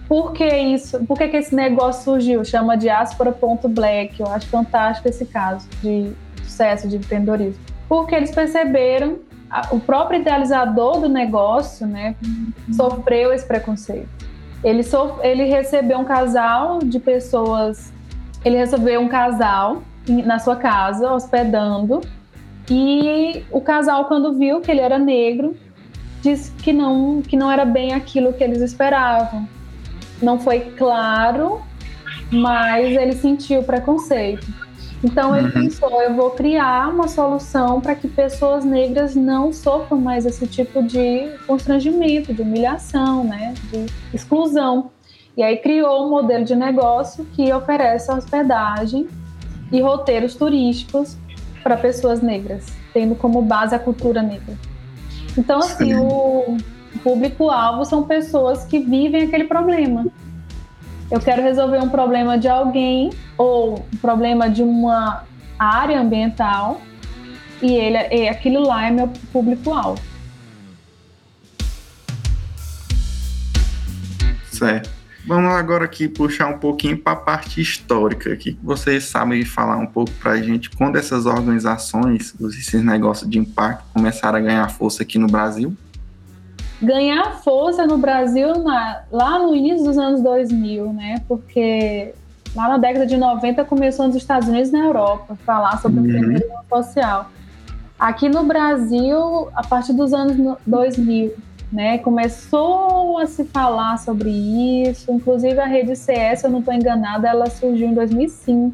Por 0.07 0.31
que 0.31 0.45
isso? 0.45 1.03
Por 1.05 1.17
que, 1.17 1.27
que 1.27 1.37
esse 1.37 1.53
negócio 1.53 2.03
surgiu? 2.03 2.45
Chama 2.45 2.77
diáspora.black. 2.77 4.21
Eu 4.21 4.27
acho 4.27 4.47
fantástico 4.47 5.09
esse 5.09 5.25
caso 5.25 5.67
de 5.81 6.13
sucesso 6.43 6.87
de 6.87 6.97
empreendedorismo. 6.97 7.61
Porque 7.89 8.15
eles 8.15 8.31
perceberam, 8.31 9.17
o 9.71 9.79
próprio 9.79 10.21
idealizador 10.21 11.01
do 11.01 11.09
negócio, 11.09 11.85
né, 11.85 12.15
sofreu 12.71 13.33
esse 13.33 13.45
preconceito. 13.45 14.22
Ele, 14.63 14.83
so, 14.83 15.19
ele 15.21 15.43
recebeu 15.43 15.99
um 15.99 16.05
casal 16.05 16.79
de 16.79 16.99
pessoas. 16.99 17.91
Ele 18.45 18.57
recebeu 18.57 19.01
um 19.01 19.07
casal 19.07 19.83
na 20.07 20.39
sua 20.39 20.55
casa, 20.55 21.11
hospedando. 21.11 22.01
E 22.69 23.43
o 23.51 23.59
casal, 23.59 24.05
quando 24.05 24.33
viu 24.33 24.61
que 24.61 24.71
ele 24.71 24.79
era 24.79 24.97
negro, 24.97 25.55
disse 26.21 26.51
que 26.51 26.71
não, 26.71 27.21
que 27.21 27.35
não 27.35 27.51
era 27.51 27.65
bem 27.65 27.93
aquilo 27.93 28.33
que 28.33 28.43
eles 28.43 28.61
esperavam. 28.61 29.47
Não 30.21 30.39
foi 30.39 30.61
claro, 30.77 31.61
mas 32.31 32.95
ele 32.95 33.13
sentiu 33.13 33.63
preconceito. 33.63 34.47
Então 35.03 35.35
ele 35.35 35.47
uhum. 35.47 35.51
pensou, 35.51 36.01
eu 36.01 36.13
vou 36.15 36.31
criar 36.31 36.89
uma 36.89 37.09
solução 37.09 37.81
para 37.81 37.93
que 37.93 38.07
pessoas 38.07 38.63
negras 38.63 39.15
não 39.15 39.51
sofram 39.51 39.99
mais 39.99 40.25
esse 40.25 40.47
tipo 40.47 40.81
de 40.81 41.29
constrangimento, 41.45 42.33
de 42.33 42.41
humilhação, 42.41 43.23
né, 43.23 43.53
de 43.69 43.85
exclusão. 44.13 44.91
E 45.35 45.43
aí 45.43 45.57
criou 45.57 46.05
um 46.05 46.09
modelo 46.09 46.45
de 46.45 46.55
negócio 46.55 47.25
que 47.33 47.51
oferece 47.51 48.11
hospedagem 48.11 49.07
e 49.71 49.81
roteiros 49.81 50.35
turísticos 50.35 51.17
para 51.61 51.75
pessoas 51.75 52.21
negras, 52.21 52.67
tendo 52.93 53.15
como 53.15 53.41
base 53.41 53.75
a 53.75 53.79
cultura 53.79 54.21
negra. 54.21 54.55
Então, 55.37 55.59
assim, 55.59 55.95
o 55.95 56.57
público-alvo 57.03 57.83
são 57.83 58.03
pessoas 58.03 58.65
que 58.65 58.79
vivem 58.79 59.23
aquele 59.23 59.45
problema. 59.45 60.05
Eu 61.11 61.19
quero 61.19 61.41
resolver 61.41 61.79
um 61.79 61.89
problema 61.89 62.37
de 62.37 62.47
alguém 62.47 63.11
ou 63.37 63.79
um 63.93 63.97
problema 63.97 64.49
de 64.49 64.63
uma 64.63 65.23
área 65.59 65.99
ambiental 65.99 66.81
e 67.61 67.73
ele, 67.73 67.97
e 68.11 68.27
aquilo 68.27 68.65
lá 68.67 68.87
é 68.87 68.91
meu 68.91 69.07
público-alvo. 69.31 70.01
Certo. 74.51 74.89
Vamos 75.25 75.53
agora 75.53 75.85
aqui 75.85 76.09
puxar 76.09 76.47
um 76.47 76.59
pouquinho 76.59 76.97
para 76.97 77.13
a 77.13 77.15
parte 77.15 77.61
histórica 77.61 78.33
aqui. 78.33 78.59
Vocês 78.61 79.05
sabem 79.05 79.45
falar 79.45 79.77
um 79.77 79.85
pouco 79.85 80.11
para 80.11 80.31
a 80.31 80.41
gente 80.41 80.69
quando 80.69 80.97
essas 80.97 81.25
organizações, 81.25 82.35
esses 82.41 82.83
negócios 82.83 83.29
de 83.29 83.39
impacto 83.39 83.85
começaram 83.93 84.37
a 84.37 84.41
ganhar 84.41 84.69
força 84.69 85.03
aqui 85.03 85.17
no 85.17 85.27
Brasil? 85.27 85.75
Ganhar 86.83 87.35
força 87.41 87.85
no 87.87 87.97
Brasil 87.97 88.59
na, 88.59 89.03
lá 89.11 89.39
no 89.39 89.55
início 89.55 89.85
dos 89.85 89.97
anos 89.97 90.21
2000, 90.21 90.93
né? 90.93 91.21
Porque 91.27 92.13
lá 92.55 92.69
na 92.69 92.77
década 92.77 93.05
de 93.05 93.17
90 93.17 93.63
começou 93.65 94.07
nos 94.07 94.15
Estados 94.15 94.47
Unidos 94.47 94.69
e 94.69 94.73
na 94.73 94.85
Europa 94.85 95.37
falar 95.45 95.81
sobre 95.81 95.99
uhum. 95.99 96.05
o 96.05 96.09
empreendedorismo 96.09 96.59
social. 96.69 97.29
Aqui 97.97 98.27
no 98.27 98.43
Brasil, 98.43 99.47
a 99.55 99.65
partir 99.65 99.93
dos 99.93 100.13
anos 100.13 100.57
2000, 100.65 101.33
né? 101.71 101.97
Começou 101.99 103.17
a 103.17 103.25
se 103.25 103.45
falar 103.45 103.97
sobre 103.97 104.29
isso, 104.29 105.11
inclusive 105.11 105.59
a 105.59 105.65
rede 105.65 105.95
CS, 105.95 106.41
se 106.41 106.45
eu 106.45 106.51
não 106.51 106.59
estou 106.59 106.73
enganada, 106.73 107.27
ela 107.27 107.49
surgiu 107.49 107.87
em 107.87 107.93
2005. 107.93 108.73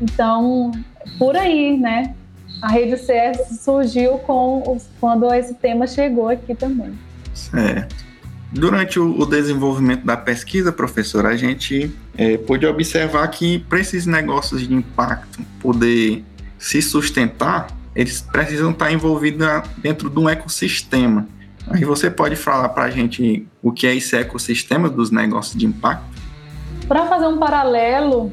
Então, 0.00 0.70
por 1.18 1.36
aí, 1.36 1.76
né? 1.76 2.14
A 2.64 2.68
rede 2.68 2.96
CS 2.96 3.60
surgiu 3.60 4.12
com 4.20 4.80
quando 4.98 5.30
esse 5.34 5.52
tema 5.52 5.86
chegou 5.86 6.30
aqui 6.30 6.54
também. 6.54 6.98
Certo. 7.34 7.94
Durante 8.50 8.98
o, 8.98 9.26
desenvolvimento 9.26 10.06
da 10.06 10.16
pesquisa, 10.16 10.72
professor, 10.72 11.26
a 11.26 11.36
gente 11.36 11.94
é, 12.16 12.38
pôde 12.38 12.64
observar 12.64 13.28
que 13.28 13.58
para 13.58 13.80
esses 13.80 14.06
negócios 14.06 14.66
de 14.66 14.72
impacto 14.72 15.42
poder 15.60 16.24
se 16.58 16.80
sustentar, 16.80 17.66
eles 17.94 18.22
precisam 18.22 18.70
estar 18.70 18.90
envolvidos 18.90 19.46
dentro 19.76 20.08
de 20.08 20.18
um 20.18 20.26
ecossistema. 20.26 21.28
Aí 21.68 21.84
você 21.84 22.10
pode 22.10 22.34
falar 22.34 22.70
para 22.70 22.84
a 22.84 22.90
gente 22.90 23.46
o 23.62 23.72
que 23.72 23.86
é 23.86 23.94
esse 23.94 24.16
ecossistema 24.16 24.88
dos 24.88 25.10
negócios 25.10 25.54
de 25.54 25.66
impacto? 25.66 26.18
Para 26.88 27.04
fazer 27.08 27.26
um 27.26 27.36
paralelo 27.36 28.32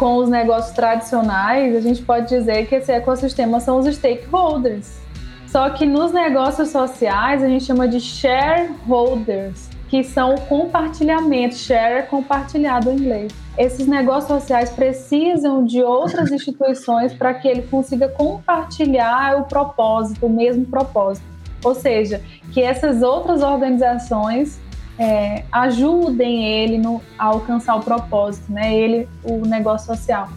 com 0.00 0.16
os 0.16 0.30
negócios 0.30 0.74
tradicionais, 0.74 1.76
a 1.76 1.80
gente 1.82 2.00
pode 2.00 2.26
dizer 2.26 2.66
que 2.66 2.76
esse 2.76 2.90
ecossistema 2.90 3.60
são 3.60 3.78
os 3.78 3.94
stakeholders. 3.94 4.98
Só 5.46 5.68
que 5.68 5.84
nos 5.84 6.10
negócios 6.10 6.70
sociais 6.70 7.42
a 7.42 7.46
gente 7.46 7.66
chama 7.66 7.86
de 7.86 8.00
shareholders, 8.00 9.68
que 9.90 10.02
são 10.02 10.36
compartilhamento. 10.48 11.54
Share 11.54 11.98
é 11.98 12.02
compartilhado 12.02 12.90
em 12.90 12.94
inglês. 12.94 13.30
Esses 13.58 13.86
negócios 13.86 14.40
sociais 14.40 14.70
precisam 14.70 15.66
de 15.66 15.82
outras 15.82 16.32
instituições 16.32 17.12
para 17.12 17.34
que 17.34 17.46
ele 17.46 17.62
consiga 17.62 18.08
compartilhar 18.08 19.36
o 19.38 19.44
propósito, 19.44 20.24
o 20.24 20.30
mesmo 20.30 20.64
propósito. 20.64 21.26
Ou 21.62 21.74
seja, 21.74 22.22
que 22.54 22.62
essas 22.62 23.02
outras 23.02 23.42
organizações 23.42 24.58
é, 25.00 25.44
ajudem 25.50 26.44
ele 26.44 26.76
no, 26.76 27.00
a 27.18 27.24
alcançar 27.24 27.74
o 27.74 27.80
propósito, 27.80 28.52
né? 28.52 28.74
Ele, 28.74 29.08
o 29.24 29.46
negócio 29.46 29.86
social. 29.86 30.28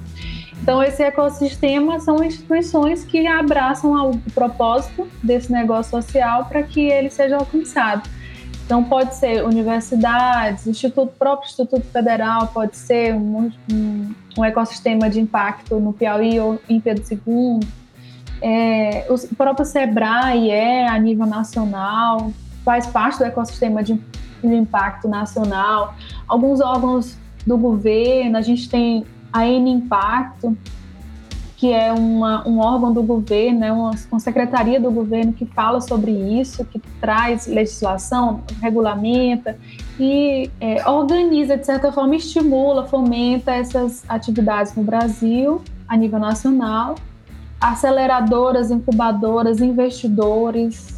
Então, 0.62 0.82
esse 0.82 1.04
ecossistema 1.04 2.00
são 2.00 2.24
instituições 2.24 3.04
que 3.04 3.28
abraçam 3.28 4.12
o 4.12 4.18
propósito 4.32 5.08
desse 5.22 5.52
negócio 5.52 5.92
social 5.92 6.46
para 6.46 6.64
que 6.64 6.80
ele 6.80 7.10
seja 7.10 7.36
alcançado. 7.36 8.10
Então, 8.66 8.82
pode 8.82 9.14
ser 9.16 9.44
universidades, 9.44 10.66
instituto, 10.66 11.12
próprio 11.20 11.50
Instituto 11.50 11.86
Federal, 11.92 12.48
pode 12.48 12.78
ser 12.78 13.14
um, 13.14 13.52
um, 13.70 14.16
um 14.38 14.46
ecossistema 14.46 15.10
de 15.10 15.20
impacto 15.20 15.78
no 15.82 15.92
Piauí 15.92 16.40
ou 16.40 16.58
em 16.70 16.80
Pedro 16.80 17.04
II, 17.12 17.60
é, 18.46 19.06
o 19.10 19.36
próprio 19.36 19.66
SEBRAE 19.66 20.52
é 20.52 20.86
a 20.86 21.00
nível 21.00 21.26
nacional, 21.26 22.30
faz 22.66 22.86
parte 22.86 23.20
do 23.20 23.24
ecossistema 23.24 23.82
de, 23.82 23.98
de 24.48 24.56
impacto 24.56 25.08
nacional. 25.08 25.96
Alguns 26.28 26.62
órgãos 26.62 27.18
do 27.46 27.58
governo, 27.58 28.38
a 28.38 28.42
gente 28.42 28.70
tem 28.70 29.06
a 29.32 29.48
N 29.48 29.72
Impacto, 29.72 30.56
que 31.58 31.72
é 31.72 31.94
uma, 31.94 32.48
um 32.48 32.60
órgão 32.60 32.92
do 32.92 33.02
governo, 33.02 33.60
né, 33.60 33.72
uma, 33.72 33.92
uma 34.12 34.20
secretaria 34.20 34.80
do 34.80 34.92
governo 34.92 35.32
que 35.32 35.46
fala 35.46 35.80
sobre 35.80 36.12
isso, 36.12 36.66
que 36.66 36.80
traz 37.00 37.48
legislação, 37.48 38.42
regulamenta 38.62 39.58
e 39.98 40.52
é, 40.60 40.88
organiza, 40.90 41.56
de 41.56 41.66
certa 41.66 41.92
forma, 41.92 42.16
estimula, 42.16 42.86
fomenta 42.86 43.52
essas 43.52 44.04
atividades 44.10 44.76
no 44.76 44.84
Brasil, 44.84 45.62
a 45.88 45.96
nível 45.96 46.20
nacional 46.20 46.96
aceleradoras, 47.64 48.70
incubadoras, 48.70 49.62
investidores, 49.62 50.93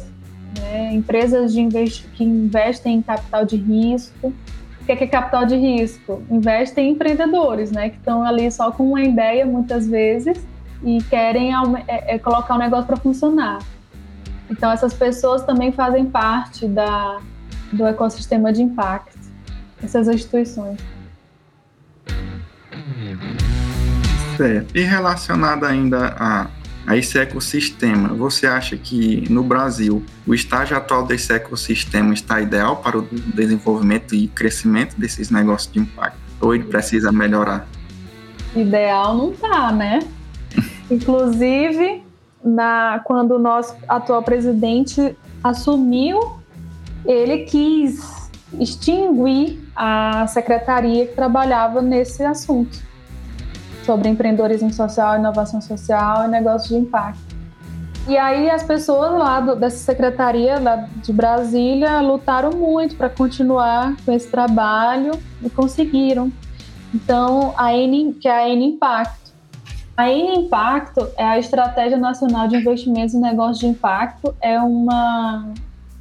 né, 0.60 0.92
empresas 0.92 1.52
de 1.52 1.66
que 2.14 2.24
investem 2.24 2.96
em 2.96 3.02
capital 3.02 3.44
de 3.44 3.56
risco. 3.56 4.32
O 4.80 4.84
que 4.86 4.92
é, 4.92 4.96
que 4.96 5.04
é 5.04 5.06
capital 5.06 5.44
de 5.44 5.56
risco? 5.56 6.22
Investem 6.30 6.88
em 6.88 6.92
empreendedores, 6.92 7.72
né, 7.72 7.90
que 7.90 7.96
estão 7.96 8.22
ali 8.22 8.50
só 8.50 8.70
com 8.70 8.88
uma 8.88 9.02
ideia 9.02 9.44
muitas 9.44 9.86
vezes 9.88 10.38
e 10.82 11.02
querem 11.04 11.52
é, 11.88 12.14
é, 12.14 12.18
colocar 12.18 12.54
o 12.54 12.58
negócio 12.58 12.86
para 12.86 12.96
funcionar. 12.96 13.58
Então 14.50 14.70
essas 14.70 14.94
pessoas 14.94 15.42
também 15.42 15.72
fazem 15.72 16.06
parte 16.06 16.66
da, 16.66 17.18
do 17.72 17.84
ecossistema 17.86 18.52
de 18.52 18.62
impacto, 18.62 19.18
essas 19.82 20.06
instituições. 20.08 20.78
Certo. 24.36 24.76
E 24.76 24.82
relacionado 24.82 25.64
ainda 25.64 26.14
a, 26.18 26.46
a 26.86 26.96
esse 26.96 27.18
ecossistema, 27.18 28.08
você 28.14 28.46
acha 28.46 28.76
que 28.76 29.30
no 29.30 29.42
Brasil 29.42 30.04
o 30.26 30.32
estágio 30.32 30.76
atual 30.76 31.04
desse 31.04 31.32
ecossistema 31.32 32.14
está 32.14 32.40
ideal 32.40 32.76
para 32.76 32.98
o 32.98 33.02
desenvolvimento 33.02 34.14
e 34.14 34.28
crescimento 34.28 34.94
desses 34.96 35.28
negócios 35.28 35.72
de 35.72 35.80
impacto? 35.80 36.18
Ou 36.40 36.54
ele 36.54 36.64
precisa 36.64 37.10
melhorar? 37.10 37.66
Ideal 38.54 39.16
não 39.16 39.32
tá, 39.32 39.72
né? 39.72 39.98
Inclusive, 40.88 42.04
na, 42.44 43.00
quando 43.04 43.32
o 43.32 43.38
nosso 43.38 43.74
atual 43.88 44.22
presidente 44.22 45.16
assumiu, 45.42 46.36
ele 47.04 47.38
quis 47.44 48.30
extinguir 48.60 49.58
a 49.74 50.26
secretaria 50.28 51.06
que 51.06 51.14
trabalhava 51.14 51.82
nesse 51.82 52.22
assunto 52.22 52.86
sobre 53.86 54.08
empreendedorismo 54.08 54.72
social, 54.72 55.16
inovação 55.16 55.60
social 55.62 56.24
e 56.24 56.28
negócios 56.28 56.68
de 56.68 56.76
impacto. 56.76 57.36
E 58.08 58.16
aí 58.16 58.50
as 58.50 58.62
pessoas 58.62 59.12
lá 59.12 59.40
do, 59.40 59.56
dessa 59.56 59.78
secretaria 59.78 60.60
lá 60.60 60.88
de 61.02 61.12
Brasília 61.12 62.00
lutaram 62.00 62.50
muito 62.50 62.94
para 62.96 63.08
continuar 63.08 63.96
com 64.04 64.12
esse 64.12 64.28
trabalho 64.28 65.12
e 65.42 65.48
conseguiram. 65.48 66.30
Então, 66.94 67.52
a 67.56 67.74
N, 67.74 68.14
que 68.14 68.28
é 68.28 68.32
a 68.32 68.48
N 68.48 68.64
Impacto. 68.64 69.32
A 69.96 70.08
N 70.08 70.46
Impacto 70.46 71.08
é 71.16 71.24
a 71.24 71.38
Estratégia 71.38 71.96
Nacional 71.96 72.46
de 72.46 72.56
Investimentos 72.56 73.14
em 73.14 73.20
Negócios 73.20 73.58
de 73.58 73.66
Impacto, 73.66 74.34
é 74.40 74.60
uma 74.60 75.52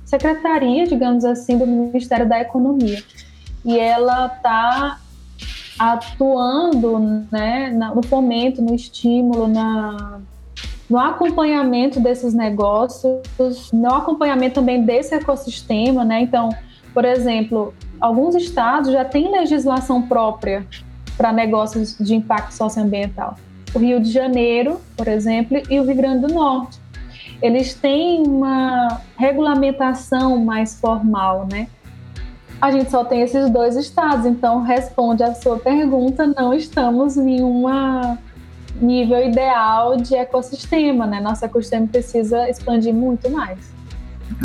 secretaria, 0.06 0.86
digamos 0.86 1.26
assim, 1.26 1.58
do 1.58 1.66
Ministério 1.66 2.30
da 2.30 2.40
Economia. 2.40 3.02
E 3.64 3.80
ela 3.80 4.28
está 4.28 5.00
atuando 5.78 7.26
né, 7.32 7.70
no 7.94 8.04
fomento, 8.04 8.62
no 8.62 8.74
estímulo, 8.74 9.48
na, 9.48 10.20
no 10.90 10.98
acompanhamento 10.98 12.00
desses 12.00 12.34
negócios, 12.34 13.22
no 13.74 13.94
acompanhamento 13.94 14.56
também 14.56 14.84
desse 14.84 15.14
ecossistema, 15.14 16.06
né? 16.06 16.22
Então, 16.22 16.50
por 16.94 17.04
exemplo, 17.04 17.74
alguns 18.00 18.36
estados 18.36 18.92
já 18.92 19.04
têm 19.04 19.32
legislação 19.32 20.02
própria 20.02 20.66
para 21.18 21.32
negócios 21.32 21.98
de 21.98 22.16
impacto 22.16 22.54
socioambiental. 22.54 23.36
O 23.74 23.80
Rio 23.80 24.00
de 24.00 24.12
Janeiro, 24.12 24.80
por 24.96 25.08
exemplo, 25.08 25.62
e 25.70 25.80
o 25.80 25.84
Rio 25.86 25.96
Grande 25.96 26.28
do 26.28 26.34
Norte. 26.34 26.80
Eles 27.42 27.74
têm 27.74 28.24
uma 28.26 29.02
regulamentação 29.18 30.38
mais 30.38 30.80
formal, 30.80 31.46
né? 31.52 31.68
A 32.66 32.72
gente 32.72 32.90
só 32.90 33.06
tem 33.06 33.22
esses 33.22 33.48
dois 33.52 33.76
estados, 33.76 34.26
então 34.26 34.64
responde 34.64 35.22
a 35.22 35.36
sua 35.36 35.60
pergunta, 35.60 36.26
não 36.26 36.52
estamos 36.52 37.16
em 37.16 37.40
uma 37.44 38.18
nível 38.82 39.24
ideal 39.24 39.96
de 39.98 40.16
ecossistema, 40.16 41.06
né? 41.06 41.22
Nosso 41.22 41.46
ecossistema 41.46 41.86
precisa 41.86 42.50
expandir 42.50 42.92
muito 42.92 43.30
mais. 43.30 43.60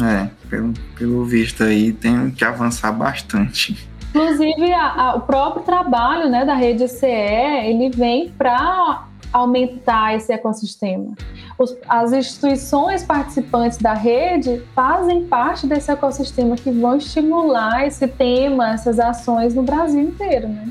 É, 0.03 0.29
pelo, 0.51 0.75
pelo 0.99 1.25
visto 1.25 1.65
aí, 1.65 1.95
tem 1.95 2.31
que 2.31 2.45
avançar 2.45 2.93
bastante. 2.93 3.89
Inclusive, 4.11 4.71
a, 4.71 4.93
a, 4.93 5.15
o 5.15 5.23
próprio 5.23 5.63
trabalho 5.63 6.29
né, 6.29 6.45
da 6.45 6.53
rede 6.53 6.89
CE, 6.89 7.07
ele 7.07 7.89
vem 7.89 8.29
para 8.37 9.07
aumentar 9.33 10.15
esse 10.15 10.33
ecossistema. 10.33 11.15
Os, 11.59 11.77
as 11.89 12.13
instituições 12.13 13.03
participantes 13.03 13.79
da 13.79 13.95
rede 13.95 14.63
fazem 14.75 15.27
parte 15.27 15.67
desse 15.67 15.91
ecossistema 15.91 16.57
que 16.57 16.71
vão 16.71 16.97
estimular 16.97 17.87
esse 17.87 18.09
tema, 18.09 18.71
essas 18.73 18.99
ações 18.99 19.55
no 19.55 19.63
Brasil 19.63 20.01
inteiro, 20.01 20.49
né? 20.49 20.69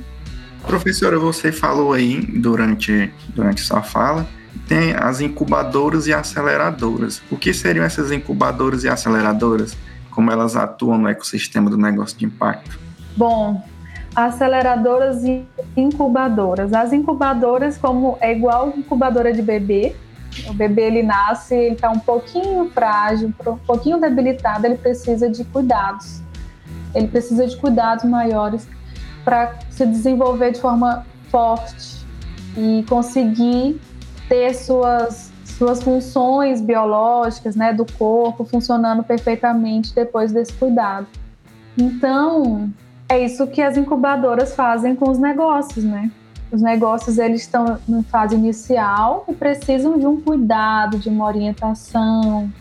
Professora, 0.66 1.18
você 1.18 1.52
falou 1.52 1.94
aí 1.94 2.20
durante, 2.22 3.12
durante 3.30 3.62
sua 3.62 3.82
fala, 3.82 4.28
tem 4.68 4.94
as 4.94 5.22
incubadoras 5.22 6.06
e 6.06 6.14
aceleradoras. 6.14 7.22
O 7.32 7.38
que 7.38 7.54
seriam 7.54 7.86
essas 7.86 8.12
incubadoras 8.12 8.84
e 8.84 8.90
aceleradoras? 8.90 9.76
Como 10.12 10.32
elas 10.32 10.56
atuam 10.56 10.98
no 10.98 11.08
ecossistema 11.08 11.70
do 11.70 11.78
negócio 11.78 12.18
de 12.18 12.26
impacto? 12.26 12.80
Bom, 13.16 13.64
aceleradoras 14.16 15.24
e 15.24 15.46
incubadoras. 15.76 16.74
As 16.74 16.92
incubadoras, 16.94 17.78
como 17.78 18.18
é 18.20 18.32
igual 18.32 18.74
incubadora 18.76 19.32
de 19.32 19.42
bebê, 19.42 19.96
o 20.48 20.54
bebê 20.54 20.84
ele 20.84 21.04
nasce, 21.04 21.56
ele 21.56 21.76
está 21.76 21.90
um 21.90 22.00
pouquinho 22.00 22.70
frágil, 22.70 23.34
um 23.46 23.58
pouquinho 23.58 24.00
debilitado, 24.00 24.66
ele 24.66 24.78
precisa 24.78 25.30
de 25.30 25.44
cuidados. 25.46 26.22
Ele 26.94 27.08
precisa 27.08 27.46
de 27.48 27.56
cuidados 27.58 28.06
maiores 28.06 28.68
para 29.24 29.56
se 29.70 29.86
desenvolver 29.86 30.52
de 30.52 30.60
forma 30.60 31.06
forte 31.30 32.06
e 32.58 32.84
conseguir 32.88 33.80
ter 34.28 34.54
suas 34.54 35.30
suas 35.60 35.84
funções 35.84 36.62
biológicas, 36.62 37.54
né, 37.54 37.74
do 37.74 37.86
corpo 37.86 38.46
funcionando 38.46 39.04
perfeitamente 39.04 39.94
depois 39.94 40.32
desse 40.32 40.54
cuidado. 40.54 41.06
Então, 41.78 42.72
é 43.10 43.20
isso 43.20 43.48
que 43.48 43.62
as 43.62 43.76
incubadoras 43.76 44.56
fazem 44.56 44.96
com 44.96 45.10
os 45.10 45.18
negócios, 45.18 45.84
né? 45.84 46.12
Os 46.52 46.62
negócios 46.62 47.18
eles 47.18 47.42
estão 47.42 47.80
na 47.88 48.04
fase 48.04 48.36
inicial 48.36 49.26
e 49.28 49.34
precisam 49.34 49.98
de 49.98 50.06
um 50.06 50.22
cuidado, 50.22 50.98
de 51.00 51.10
uma 51.10 51.26
orientação. 51.26 52.52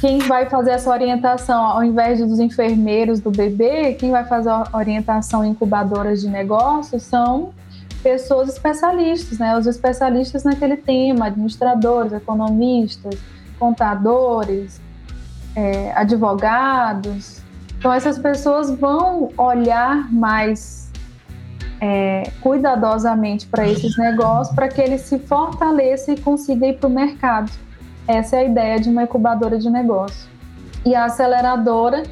Quem 0.00 0.18
vai 0.18 0.46
fazer 0.46 0.72
essa 0.72 0.90
orientação, 0.90 1.64
ao 1.64 1.82
invés 1.82 2.20
dos 2.20 2.38
enfermeiros 2.38 3.20
do 3.20 3.30
bebê, 3.30 3.94
quem 3.94 4.10
vai 4.10 4.24
fazer 4.24 4.50
a 4.50 4.68
orientação 4.74 5.42
incubadoras 5.44 6.20
de 6.20 6.28
negócios 6.28 7.02
são 7.02 7.52
pessoas 8.02 8.50
especialistas, 8.50 9.38
né? 9.38 9.56
Os 9.56 9.66
especialistas 9.66 10.44
naquele 10.44 10.76
tema, 10.76 11.26
administradores, 11.26 12.12
economistas, 12.12 13.18
contadores, 13.58 14.78
é, 15.56 15.90
advogados, 15.94 17.43
então, 17.84 17.92
essas 17.92 18.18
pessoas 18.18 18.70
vão 18.70 19.28
olhar 19.36 20.10
mais 20.10 20.90
é, 21.82 22.22
cuidadosamente 22.40 23.46
para 23.46 23.68
esses 23.68 23.98
negócios 23.98 24.56
para 24.56 24.68
que 24.68 24.80
ele 24.80 24.96
se 24.96 25.18
fortaleça 25.18 26.12
e 26.12 26.18
consiga 26.18 26.66
ir 26.66 26.78
para 26.78 26.86
o 26.86 26.90
mercado. 26.90 27.52
Essa 28.08 28.36
é 28.36 28.38
a 28.38 28.44
ideia 28.44 28.80
de 28.80 28.88
uma 28.88 29.02
incubadora 29.02 29.58
de 29.58 29.68
negócio. 29.68 30.30
E 30.82 30.94
a 30.94 31.04
aceleradora 31.04 32.04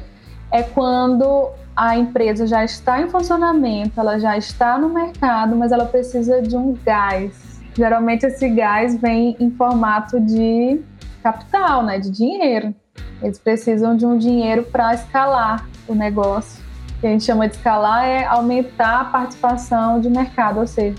é 0.51 0.61
quando 0.61 1.49
a 1.75 1.97
empresa 1.97 2.45
já 2.45 2.63
está 2.63 3.01
em 3.01 3.09
funcionamento, 3.09 3.99
ela 3.99 4.19
já 4.19 4.37
está 4.37 4.77
no 4.77 4.89
mercado, 4.89 5.55
mas 5.55 5.71
ela 5.71 5.85
precisa 5.85 6.39
de 6.39 6.55
um 6.55 6.77
gás. 6.85 7.59
Geralmente 7.75 8.27
esse 8.27 8.47
gás 8.47 8.95
vem 8.95 9.35
em 9.39 9.49
formato 9.49 10.19
de 10.19 10.79
capital, 11.23 11.81
né, 11.81 11.97
de 11.97 12.11
dinheiro. 12.11 12.75
Eles 13.23 13.39
precisam 13.39 13.95
de 13.95 14.05
um 14.05 14.17
dinheiro 14.17 14.63
para 14.63 14.93
escalar 14.93 15.65
o 15.87 15.95
negócio. 15.95 16.61
O 16.97 16.99
que 16.99 17.07
a 17.07 17.09
gente 17.09 17.23
chama 17.23 17.47
de 17.47 17.55
escalar 17.55 18.03
é 18.03 18.25
aumentar 18.25 19.01
a 19.01 19.05
participação 19.05 20.01
de 20.01 20.09
mercado, 20.09 20.59
ou 20.59 20.67
seja, 20.67 20.95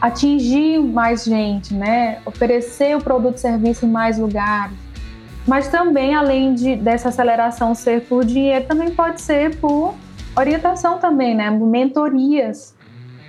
atingir 0.00 0.78
mais 0.80 1.24
gente, 1.24 1.74
né? 1.74 2.18
oferecer 2.24 2.96
o 2.96 3.00
produto 3.02 3.36
e 3.36 3.40
serviço 3.40 3.84
em 3.84 3.90
mais 3.90 4.18
lugares. 4.18 4.76
Mas 5.46 5.68
também, 5.68 6.14
além 6.14 6.54
de, 6.54 6.74
dessa 6.74 7.10
aceleração 7.10 7.74
ser 7.74 8.02
por 8.06 8.24
dinheiro, 8.24 8.64
também 8.64 8.90
pode 8.90 9.20
ser 9.20 9.56
por 9.56 9.94
orientação 10.36 10.98
também, 10.98 11.34
né? 11.34 11.50
mentorias. 11.50 12.74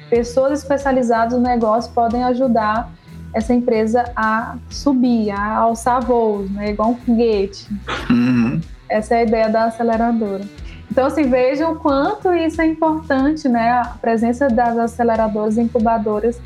Pessoas 0.09 0.59
especializadas 0.59 1.33
no 1.33 1.43
negócio 1.43 1.91
podem 1.93 2.23
ajudar 2.23 2.89
essa 3.33 3.53
empresa 3.53 4.11
a 4.15 4.55
subir, 4.69 5.31
a 5.31 5.57
alçar 5.57 6.05
voos, 6.05 6.49
né? 6.51 6.69
igual 6.69 6.91
um 6.91 6.95
foguete. 6.97 7.67
Uhum. 8.09 8.61
Essa 8.87 9.15
é 9.15 9.17
a 9.19 9.23
ideia 9.23 9.49
da 9.49 9.65
aceleradora. 9.65 10.43
Então, 10.91 11.07
assim, 11.07 11.23
vejam 11.23 11.73
o 11.73 11.75
quanto 11.77 12.31
isso 12.31 12.61
é 12.61 12.67
importante, 12.67 13.49
né? 13.49 13.71
A 13.71 13.85
presença 13.99 14.47
das 14.47 14.77
aceleradoras 14.77 15.57
e 15.57 15.61
incubadoras 15.61 16.39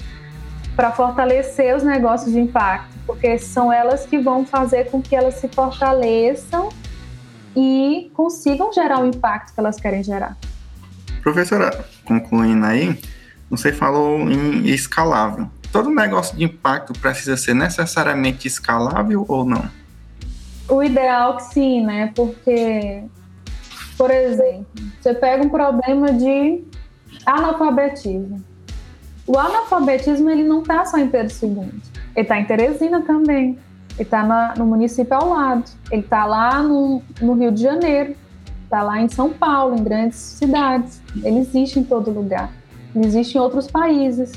para 0.73 0.91
fortalecer 0.91 1.75
os 1.75 1.83
negócios 1.83 2.31
de 2.31 2.39
impacto, 2.39 2.95
porque 3.05 3.37
são 3.39 3.73
elas 3.73 4.05
que 4.05 4.17
vão 4.17 4.45
fazer 4.45 4.89
com 4.89 5.01
que 5.01 5.15
elas 5.15 5.35
se 5.35 5.49
fortaleçam 5.49 6.69
e 7.55 8.09
consigam 8.13 8.71
gerar 8.71 9.01
o 9.01 9.07
impacto 9.07 9.53
que 9.53 9.59
elas 9.59 9.77
querem 9.77 10.01
gerar. 10.01 10.37
Professora, 11.21 11.85
concluindo 12.05 12.65
aí, 12.65 12.97
você 13.49 13.73
falou 13.73 14.29
em 14.29 14.67
escalável 14.67 15.49
todo 15.71 15.89
negócio 15.89 16.35
de 16.35 16.43
impacto 16.43 16.93
precisa 16.99 17.37
ser 17.37 17.53
necessariamente 17.53 18.47
escalável 18.47 19.25
ou 19.27 19.45
não? 19.45 19.69
O 20.69 20.83
ideal 20.83 21.37
que 21.37 21.43
sim, 21.53 21.85
né? 21.85 22.11
Porque, 22.15 23.03
por 23.97 24.11
exemplo, 24.11 24.67
você 24.99 25.13
pega 25.13 25.43
um 25.43 25.49
problema 25.49 26.11
de 26.11 26.63
analfabetismo. 27.25 28.43
O 29.25 29.37
analfabetismo 29.37 30.29
ele 30.29 30.43
não 30.43 30.61
está 30.61 30.85
só 30.85 30.97
em 30.97 31.09
Pedro 31.09 31.33
II, 31.41 31.69
ele 32.15 32.23
está 32.23 32.39
em 32.39 32.45
Teresina 32.45 33.01
também. 33.01 33.57
Ele 33.97 34.03
está 34.03 34.53
no 34.55 34.65
município 34.65 35.15
ao 35.15 35.29
lado. 35.29 35.63
Ele 35.91 36.01
está 36.01 36.25
lá 36.25 36.61
no, 36.61 37.01
no 37.19 37.33
Rio 37.33 37.51
de 37.51 37.61
Janeiro. 37.61 38.15
Está 38.63 38.83
lá 38.83 39.01
em 39.01 39.09
São 39.09 39.31
Paulo, 39.31 39.75
em 39.75 39.83
grandes 39.83 40.17
cidades. 40.17 41.01
Ele 41.23 41.39
existe 41.39 41.79
em 41.79 41.83
todo 41.83 42.11
lugar. 42.11 42.51
Ele 42.95 43.05
existe 43.05 43.37
em 43.37 43.41
outros 43.41 43.67
países. 43.69 44.33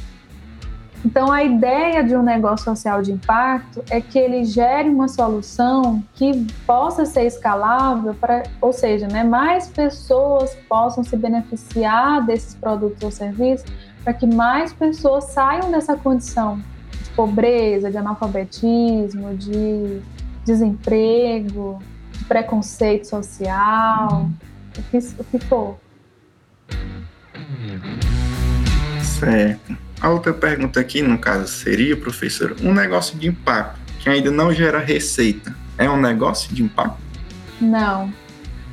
Então, 1.05 1.33
a 1.33 1.43
ideia 1.43 2.05
de 2.05 2.15
um 2.15 2.23
negócio 2.23 2.65
social 2.65 3.01
de 3.01 3.13
impacto 3.13 3.83
é 3.89 4.01
que 4.01 4.19
ele 4.19 4.45
gere 4.45 4.89
uma 4.91 5.09
solução 5.09 6.03
que 6.15 6.47
possa 6.67 7.07
ser 7.07 7.25
escalável, 7.25 8.15
para, 8.15 8.43
ou 8.61 8.73
seja, 8.73 9.09
né, 9.09 9.25
mais 9.25 9.67
pessoas 9.67 10.55
possam 10.69 11.03
se 11.03 11.17
beneficiar 11.17 12.25
desses 12.27 12.55
produtos 12.55 13.03
ou 13.03 13.11
serviços, 13.11 13.67
para 14.05 14.13
que 14.13 14.27
mais 14.27 14.73
pessoas 14.75 15.25
saiam 15.25 15.71
dessa 15.71 15.97
condição 15.97 16.61
de 17.03 17.11
pobreza, 17.11 17.91
de 17.91 17.97
analfabetismo, 17.97 19.35
de 19.37 20.01
desemprego, 20.45 21.79
de 22.13 22.25
preconceito 22.25 23.07
social, 23.07 24.29
o 24.77 24.83
que, 24.91 24.99
o 24.99 25.25
que 25.25 25.39
for. 25.39 25.79
Certo. 29.03 29.90
A 30.01 30.09
outra 30.09 30.33
pergunta 30.33 30.81
aqui, 30.81 31.03
no 31.03 31.19
caso, 31.19 31.47
seria, 31.49 31.97
professor, 31.97 32.57
um 32.63 32.73
negócio 32.73 33.19
de 33.19 33.29
impacto 33.29 33.79
que 33.99 34.09
ainda 34.09 34.31
não 34.31 34.53
gera 34.53 34.79
receita, 34.79 35.55
é 35.77 35.89
um 35.91 36.01
negócio 36.01 36.55
de 36.55 36.63
impacto? 36.63 36.99
Não. 37.61 38.13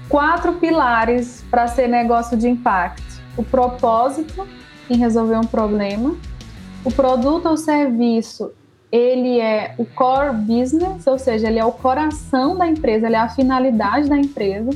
Quatro 0.07 0.53
pilares 0.53 1.43
para 1.51 1.67
ser 1.67 1.87
negócio 1.87 2.37
de 2.37 2.47
impacto: 2.47 3.21
o 3.35 3.43
propósito 3.43 4.47
em 4.89 4.97
resolver 4.97 5.35
um 5.35 5.43
problema, 5.43 6.15
o 6.85 6.91
produto 6.91 7.47
ou 7.47 7.57
serviço 7.57 8.51
ele 8.91 9.39
é 9.39 9.75
o 9.77 9.85
core 9.85 10.33
business, 10.33 11.05
ou 11.05 11.19
seja, 11.19 11.47
ele 11.47 11.59
é 11.59 11.65
o 11.65 11.71
coração 11.71 12.57
da 12.57 12.65
empresa, 12.67 13.05
ele 13.05 13.15
é 13.15 13.19
a 13.19 13.29
finalidade 13.29 14.07
da 14.07 14.17
empresa. 14.17 14.69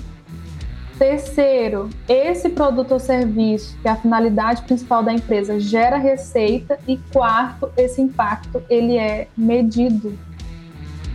Terceiro, 1.01 1.89
esse 2.07 2.47
produto 2.49 2.91
ou 2.91 2.99
serviço, 2.99 3.75
que 3.81 3.87
é 3.87 3.91
a 3.91 3.95
finalidade 3.95 4.61
principal 4.61 5.01
da 5.01 5.11
empresa, 5.11 5.59
gera 5.59 5.97
receita. 5.97 6.77
E 6.87 6.95
quarto, 7.11 7.71
esse 7.75 7.99
impacto 7.99 8.61
ele 8.69 8.99
é 8.99 9.27
medido. 9.35 10.15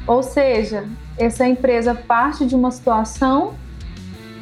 Ou 0.05 0.25
seja, 0.25 0.88
essa 1.16 1.46
empresa 1.46 1.94
parte 1.94 2.44
de 2.46 2.57
uma 2.57 2.72
situação, 2.72 3.55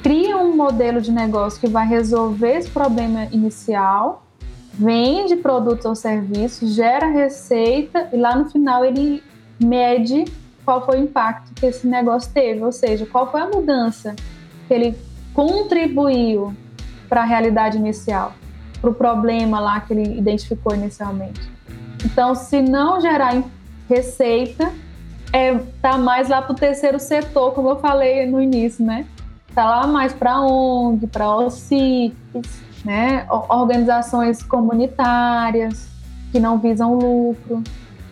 cria 0.03 0.39
um 0.39 0.57
modelo 0.57 0.99
de 0.99 1.13
negócio 1.13 1.61
que 1.61 1.69
vai 1.69 1.87
resolver 1.87 2.57
esse 2.57 2.71
problema 2.71 3.27
inicial, 3.31 4.25
vende 4.73 5.37
produtos 5.37 5.85
ou 5.85 5.95
serviços, 5.95 6.75
gera 6.75 7.09
receita 7.09 8.09
e 8.15 8.17
lá 8.17 8.35
no 8.35 8.49
final 8.49 8.83
ele 8.83 9.23
mede 9.63 10.25
qual 10.65 10.87
foi 10.87 11.01
o 11.01 11.05
impacto 11.05 11.53
que 11.53 11.67
esse 11.67 11.87
negócio 11.87 12.33
teve, 12.33 12.65
ou 12.65 12.73
seja, 12.73 13.05
qual 13.05 13.31
foi 13.31 13.43
a 13.43 13.47
mudança 13.47 14.17
que 14.67 14.73
ele 14.73 14.97
contribuiu 15.35 16.55
para 17.09 17.23
a 17.23 17.25
realidade 17.25 17.77
inicial, 17.77 18.33
para 18.81 18.91
o 18.91 18.95
problema 18.95 19.61
lá 19.61 19.81
que 19.81 19.93
ele 19.93 20.19
identificou 20.19 20.75
inicialmente. 20.75 21.41
Então, 22.05 22.35
se 22.35 22.63
não 22.63 23.01
gerar 23.01 23.43
receita, 23.89 24.73
é, 25.33 25.59
tá 25.83 25.99
mais 25.99 26.29
lá 26.29 26.41
para 26.41 26.53
o 26.53 26.55
terceiro 26.55 27.01
setor, 27.01 27.53
como 27.53 27.69
eu 27.71 27.77
falei 27.77 28.25
no 28.25 28.41
início, 28.41 28.85
né? 28.85 29.05
Tá 29.55 29.65
lá 29.65 29.87
mais 29.87 30.13
para 30.13 30.41
ONG, 30.41 31.07
para 31.09 31.29
OCIPs, 31.29 32.63
né? 32.85 33.27
Organizações 33.49 34.43
comunitárias 34.43 35.89
que 36.31 36.39
não 36.39 36.59
visam 36.59 36.95
lucro, 36.95 37.63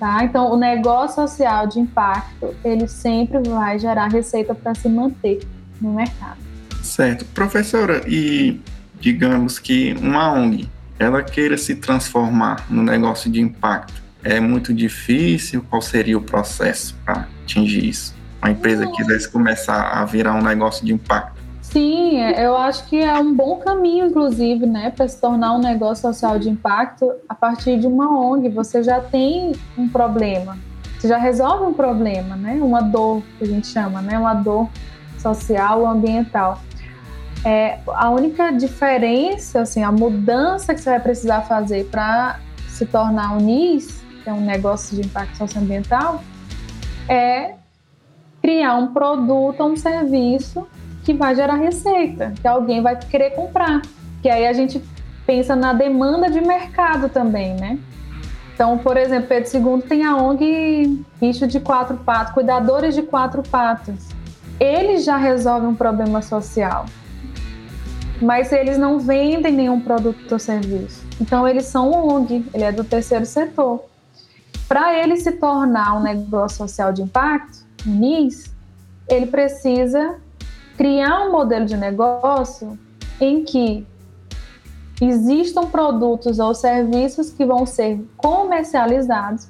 tá? 0.00 0.24
Então, 0.24 0.52
o 0.52 0.56
negócio 0.56 1.16
social 1.22 1.66
de 1.66 1.78
impacto, 1.78 2.54
ele 2.64 2.88
sempre 2.88 3.38
vai 3.48 3.78
gerar 3.78 4.08
receita 4.08 4.54
para 4.54 4.74
se 4.74 4.88
manter 4.88 5.46
no 5.80 5.92
mercado. 5.92 6.41
Certo. 6.82 7.24
Professora, 7.26 8.02
e 8.06 8.60
digamos 9.00 9.58
que 9.58 9.94
uma 10.00 10.32
ONG, 10.32 10.68
ela 10.98 11.22
queira 11.22 11.56
se 11.56 11.76
transformar 11.76 12.66
no 12.70 12.82
negócio 12.82 13.30
de 13.30 13.40
impacto, 13.40 14.02
é 14.22 14.38
muito 14.38 14.72
difícil? 14.72 15.64
Qual 15.68 15.82
seria 15.82 16.16
o 16.16 16.22
processo 16.22 16.94
para 17.04 17.26
atingir 17.42 17.88
isso? 17.88 18.14
Uma 18.40 18.50
empresa 18.50 18.84
Não. 18.84 18.92
quisesse 18.92 19.28
começar 19.28 19.90
a 19.92 20.04
virar 20.04 20.34
um 20.34 20.42
negócio 20.42 20.84
de 20.84 20.92
impacto? 20.92 21.40
Sim, 21.60 22.20
é, 22.20 22.44
eu 22.44 22.56
acho 22.56 22.86
que 22.88 23.00
é 23.00 23.18
um 23.18 23.34
bom 23.34 23.56
caminho, 23.56 24.06
inclusive, 24.06 24.66
né, 24.66 24.90
para 24.94 25.08
se 25.08 25.20
tornar 25.20 25.54
um 25.54 25.58
negócio 25.58 26.02
social 26.02 26.38
de 26.38 26.50
impacto 26.50 27.10
a 27.28 27.34
partir 27.34 27.78
de 27.78 27.86
uma 27.86 28.10
ONG. 28.10 28.48
Você 28.50 28.82
já 28.82 29.00
tem 29.00 29.52
um 29.78 29.88
problema, 29.88 30.58
você 30.98 31.08
já 31.08 31.16
resolve 31.16 31.64
um 31.64 31.72
problema, 31.72 32.36
né, 32.36 32.58
uma 32.60 32.82
dor 32.82 33.22
que 33.38 33.44
a 33.44 33.46
gente 33.46 33.66
chama, 33.66 34.02
né, 34.02 34.18
uma 34.18 34.34
dor 34.34 34.68
social 35.18 35.80
ou 35.80 35.86
ambiental. 35.86 36.60
É, 37.44 37.78
a 37.88 38.08
única 38.10 38.52
diferença, 38.52 39.62
assim, 39.62 39.82
a 39.82 39.90
mudança 39.90 40.74
que 40.74 40.80
você 40.80 40.90
vai 40.90 41.00
precisar 41.00 41.42
fazer 41.42 41.86
para 41.86 42.38
se 42.68 42.86
tornar 42.86 43.36
um 43.36 43.40
NIS, 43.40 44.02
que 44.22 44.30
é 44.30 44.32
um 44.32 44.40
negócio 44.40 44.94
de 44.94 45.06
impacto 45.06 45.36
socioambiental, 45.36 46.22
é 47.08 47.54
criar 48.40 48.74
um 48.76 48.92
produto 48.92 49.60
ou 49.60 49.72
um 49.72 49.76
serviço 49.76 50.66
que 51.04 51.12
vai 51.12 51.34
gerar 51.34 51.54
receita, 51.54 52.32
que 52.40 52.46
alguém 52.46 52.80
vai 52.80 52.96
querer 52.96 53.30
comprar. 53.30 53.82
Que 54.20 54.28
aí 54.28 54.46
a 54.46 54.52
gente 54.52 54.82
pensa 55.26 55.56
na 55.56 55.72
demanda 55.72 56.30
de 56.30 56.40
mercado 56.40 57.08
também, 57.08 57.54
né? 57.54 57.78
Então, 58.54 58.78
por 58.78 58.96
exemplo, 58.96 59.28
Pedro 59.28 59.76
II 59.76 59.82
tem 59.82 60.04
a 60.04 60.16
ONG 60.16 61.04
Bicho 61.20 61.46
de 61.46 61.58
Quatro 61.58 61.96
Patas, 61.96 62.34
Cuidadores 62.34 62.94
de 62.94 63.02
Quatro 63.02 63.42
Patas. 63.42 64.08
Eles 64.60 65.04
já 65.04 65.16
resolvem 65.16 65.70
um 65.70 65.74
problema 65.74 66.22
social, 66.22 66.86
mas 68.22 68.52
eles 68.52 68.78
não 68.78 69.00
vendem 69.00 69.52
nenhum 69.52 69.80
produto 69.80 70.30
ou 70.30 70.38
serviço. 70.38 71.04
Então, 71.20 71.46
eles 71.46 71.66
são 71.66 71.90
ONG, 71.90 72.46
ele 72.54 72.62
é 72.62 72.70
do 72.70 72.84
terceiro 72.84 73.26
setor. 73.26 73.84
Para 74.68 74.96
ele 74.96 75.16
se 75.16 75.32
tornar 75.32 75.96
um 75.98 76.02
negócio 76.02 76.58
social 76.58 76.92
de 76.92 77.02
impacto, 77.02 77.66
NIS, 77.84 78.54
ele 79.08 79.26
precisa 79.26 80.16
criar 80.76 81.26
um 81.26 81.32
modelo 81.32 81.66
de 81.66 81.76
negócio 81.76 82.78
em 83.20 83.44
que 83.44 83.84
existam 85.00 85.66
produtos 85.66 86.38
ou 86.38 86.54
serviços 86.54 87.30
que 87.30 87.44
vão 87.44 87.66
ser 87.66 88.00
comercializados 88.16 89.48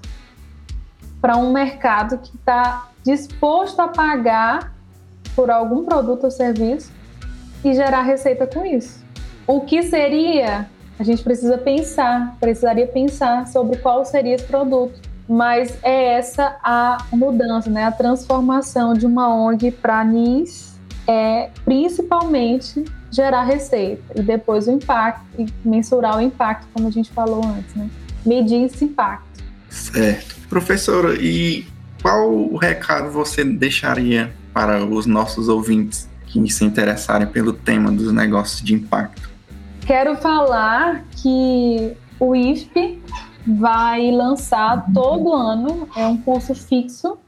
para 1.21 1.37
um 1.37 1.53
mercado 1.53 2.19
que 2.19 2.35
está 2.37 2.89
disposto 3.05 3.81
a 3.81 3.89
pagar 3.89 4.73
por 5.37 5.51
algum 5.51 5.85
produto 5.85 6.25
ou 6.25 6.31
serviço 6.31 6.91
e 7.65 7.75
gerar 7.75 8.03
receita 8.03 8.47
com 8.47 8.65
isso. 8.65 9.03
O 9.47 9.61
que 9.61 9.83
seria? 9.83 10.69
A 10.99 11.05
gente 11.05 11.23
precisa 11.23 11.59
pensar, 11.59 12.37
precisaria 12.39 12.87
pensar 12.87 13.47
sobre 13.49 13.77
qual 13.79 14.05
seria 14.05 14.35
esse 14.35 14.45
produto. 14.45 15.01
Mas 15.29 15.79
é 15.83 16.15
essa 16.15 16.57
a 16.63 17.05
mudança, 17.13 17.71
né? 17.71 17.85
a 17.85 17.93
transformação 17.93 18.93
de 18.93 19.07
uma 19.07 19.33
ONG 19.35 19.71
para 19.71 20.05
NIS 20.05 20.81
é 21.07 21.51
principalmente 21.65 22.85
gerar 23.11 23.45
receita 23.45 24.03
e 24.15 24.23
depois 24.23 24.67
o 24.67 24.73
impacto 24.73 25.25
e 25.39 25.47
mensurar 25.65 26.19
o 26.19 26.21
impacto, 26.21 26.67
como 26.73 26.89
a 26.89 26.91
gente 26.91 27.11
falou 27.13 27.45
antes, 27.45 27.75
né? 27.75 27.89
Medir 28.25 28.65
esse 28.65 28.85
impacto. 28.85 29.43
Certo. 29.69 30.49
Professora, 30.49 31.15
e 31.15 31.67
qual 32.01 32.33
o 32.33 32.57
recado 32.57 33.11
você 33.11 33.45
deixaria 33.45 34.33
para 34.53 34.85
os 34.85 35.07
nossos 35.07 35.49
ouvintes 35.49 36.09
que 36.41 36.53
se 36.53 36.65
interessarem 36.65 37.27
pelo 37.27 37.53
tema 37.53 37.91
dos 37.91 38.13
negócios 38.13 38.63
de 38.63 38.75
impacto? 38.75 39.31
Quero 39.87 40.17
falar 40.17 41.05
que 41.11 41.97
o 42.19 42.35
IFP 42.35 43.01
vai 43.47 44.11
lançar 44.11 44.87
todo 44.95 45.33
ano, 45.33 45.89
é 45.97 46.07
um 46.07 46.17
curso 46.17 46.55
fixo, 46.55 47.19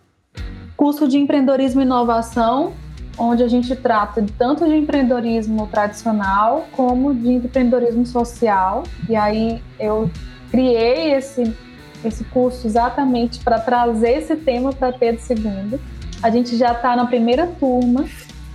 curso 0.76 1.08
de 1.08 1.18
empreendedorismo 1.18 1.80
e 1.80 1.84
inovação, 1.84 2.72
onde 3.18 3.42
a 3.42 3.48
gente 3.48 3.74
trata 3.76 4.24
tanto 4.38 4.64
de 4.64 4.74
empreendedorismo 4.74 5.66
tradicional 5.66 6.66
como 6.72 7.14
de 7.14 7.34
empreendedorismo 7.34 8.06
social. 8.06 8.84
E 9.08 9.16
aí 9.16 9.62
eu 9.78 10.10
criei 10.50 11.12
esse, 11.12 11.54
esse 12.04 12.24
curso 12.24 12.66
exatamente 12.66 13.40
para 13.40 13.58
trazer 13.58 14.18
esse 14.18 14.36
tema 14.36 14.72
para 14.72 14.92
Pedro 14.92 15.20
II. 15.28 15.78
A 16.22 16.30
gente 16.30 16.56
já 16.56 16.72
está 16.72 16.96
na 16.96 17.06
primeira 17.06 17.46
turma, 17.46 18.04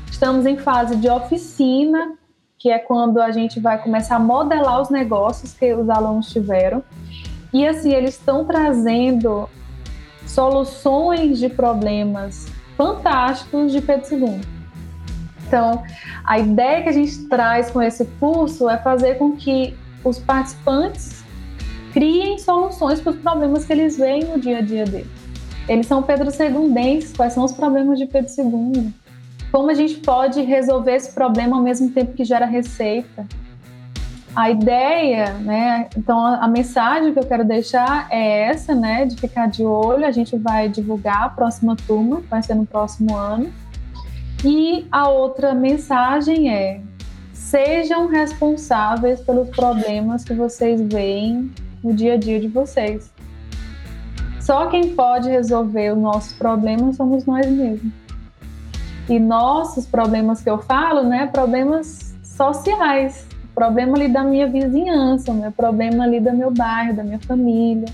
estamos 0.09 0.45
em 0.45 0.57
fase 0.57 0.95
de 0.95 1.09
oficina, 1.09 2.13
que 2.57 2.69
é 2.69 2.77
quando 2.77 3.21
a 3.21 3.31
gente 3.31 3.59
vai 3.59 3.81
começar 3.81 4.17
a 4.17 4.19
modelar 4.19 4.81
os 4.81 4.89
negócios 4.89 5.53
que 5.53 5.73
os 5.73 5.89
alunos 5.89 6.29
tiveram. 6.29 6.83
E 7.53 7.65
assim, 7.65 7.91
eles 7.93 8.15
estão 8.15 8.45
trazendo 8.45 9.49
soluções 10.27 11.39
de 11.39 11.49
problemas 11.49 12.47
fantásticos 12.75 13.71
de 13.71 13.81
Pedro 13.81 14.13
II. 14.13 14.41
Então, 15.47 15.81
a 16.23 16.37
ideia 16.37 16.83
que 16.83 16.89
a 16.89 16.91
gente 16.91 17.27
traz 17.27 17.71
com 17.71 17.81
esse 17.81 18.05
curso 18.19 18.69
é 18.69 18.77
fazer 18.77 19.15
com 19.17 19.35
que 19.35 19.75
os 20.03 20.19
participantes 20.19 21.23
criem 21.91 22.37
soluções 22.37 23.01
para 23.01 23.11
os 23.11 23.17
problemas 23.17 23.65
que 23.65 23.73
eles 23.73 23.97
veem 23.97 24.25
no 24.25 24.39
dia 24.39 24.59
a 24.59 24.61
dia 24.61 24.85
deles. 24.85 25.07
Eles 25.67 25.87
são 25.87 26.03
Pedro 26.03 26.29
II, 26.29 27.07
quais 27.15 27.33
são 27.33 27.43
os 27.43 27.51
problemas 27.51 27.97
de 27.97 28.05
Pedro 28.05 28.31
II? 28.37 28.93
Como 29.51 29.69
a 29.69 29.73
gente 29.73 29.95
pode 29.95 30.41
resolver 30.41 30.95
esse 30.95 31.13
problema 31.13 31.57
ao 31.57 31.63
mesmo 31.63 31.89
tempo 31.89 32.13
que 32.13 32.23
gera 32.23 32.45
receita? 32.45 33.25
A 34.35 34.51
ideia, 34.51 35.33
né? 35.33 35.89
Então, 35.97 36.23
a, 36.23 36.47
mensagem 36.47 37.11
que 37.11 37.19
eu 37.19 37.25
quero 37.25 37.43
deixar 37.43 38.07
é 38.11 38.43
essa, 38.43 38.75
né? 38.75 39.05
De 39.05 39.15
ficar 39.15 39.47
de 39.47 39.65
olho. 39.65 40.05
A 40.05 40.11
gente 40.11 40.37
vai 40.37 40.69
divulgar 40.69 41.23
a 41.23 41.29
próxima 41.29 41.75
turma, 41.75 42.21
vai 42.29 42.43
ser 42.43 42.53
no 42.53 42.65
próximo 42.65 43.15
ano. 43.15 43.51
E 44.45 44.87
a 44.91 45.09
outra 45.09 45.55
mensagem 45.55 46.53
é: 46.53 46.79
sejam 47.33 48.07
responsáveis 48.07 49.19
pelos 49.19 49.49
problemas 49.49 50.23
que 50.23 50.33
vocês 50.33 50.79
veem 50.79 51.51
no 51.83 51.91
dia 51.91 52.13
a 52.13 52.17
dia 52.17 52.39
de 52.39 52.47
vocês. 52.47 53.11
Só 54.39 54.67
quem 54.67 54.95
pode 54.95 55.27
resolver 55.27 55.91
os 55.93 55.97
nossos 55.97 56.33
problemas 56.33 56.95
somos 56.95 57.25
nós 57.25 57.47
mesmos. 57.47 57.98
E 59.09 59.19
nossos 59.19 59.87
problemas 59.87 60.41
que 60.41 60.49
eu 60.49 60.59
falo, 60.59 61.03
né, 61.03 61.25
problemas 61.27 62.13
sociais, 62.23 63.25
problema 63.55 63.97
ali 63.97 64.07
da 64.07 64.23
minha 64.23 64.47
vizinhança, 64.47 65.33
meu 65.33 65.51
problema 65.51 66.03
ali 66.03 66.19
do 66.19 66.31
meu 66.31 66.51
bairro, 66.51 66.95
da 66.95 67.03
minha 67.03 67.19
família. 67.19 67.89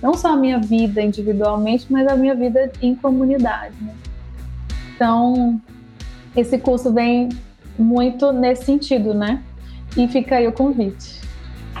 Não 0.00 0.14
só 0.14 0.32
a 0.32 0.36
minha 0.36 0.58
vida 0.58 1.02
individualmente, 1.02 1.86
mas 1.90 2.06
a 2.06 2.16
minha 2.16 2.34
vida 2.34 2.72
em 2.80 2.94
comunidade. 2.94 3.74
Né? 3.82 3.92
Então, 4.94 5.60
esse 6.34 6.56
curso 6.56 6.92
vem 6.92 7.28
muito 7.78 8.32
nesse 8.32 8.64
sentido, 8.64 9.12
né? 9.12 9.42
E 9.96 10.06
fica 10.08 10.36
aí 10.36 10.46
o 10.46 10.52
convite. 10.52 11.20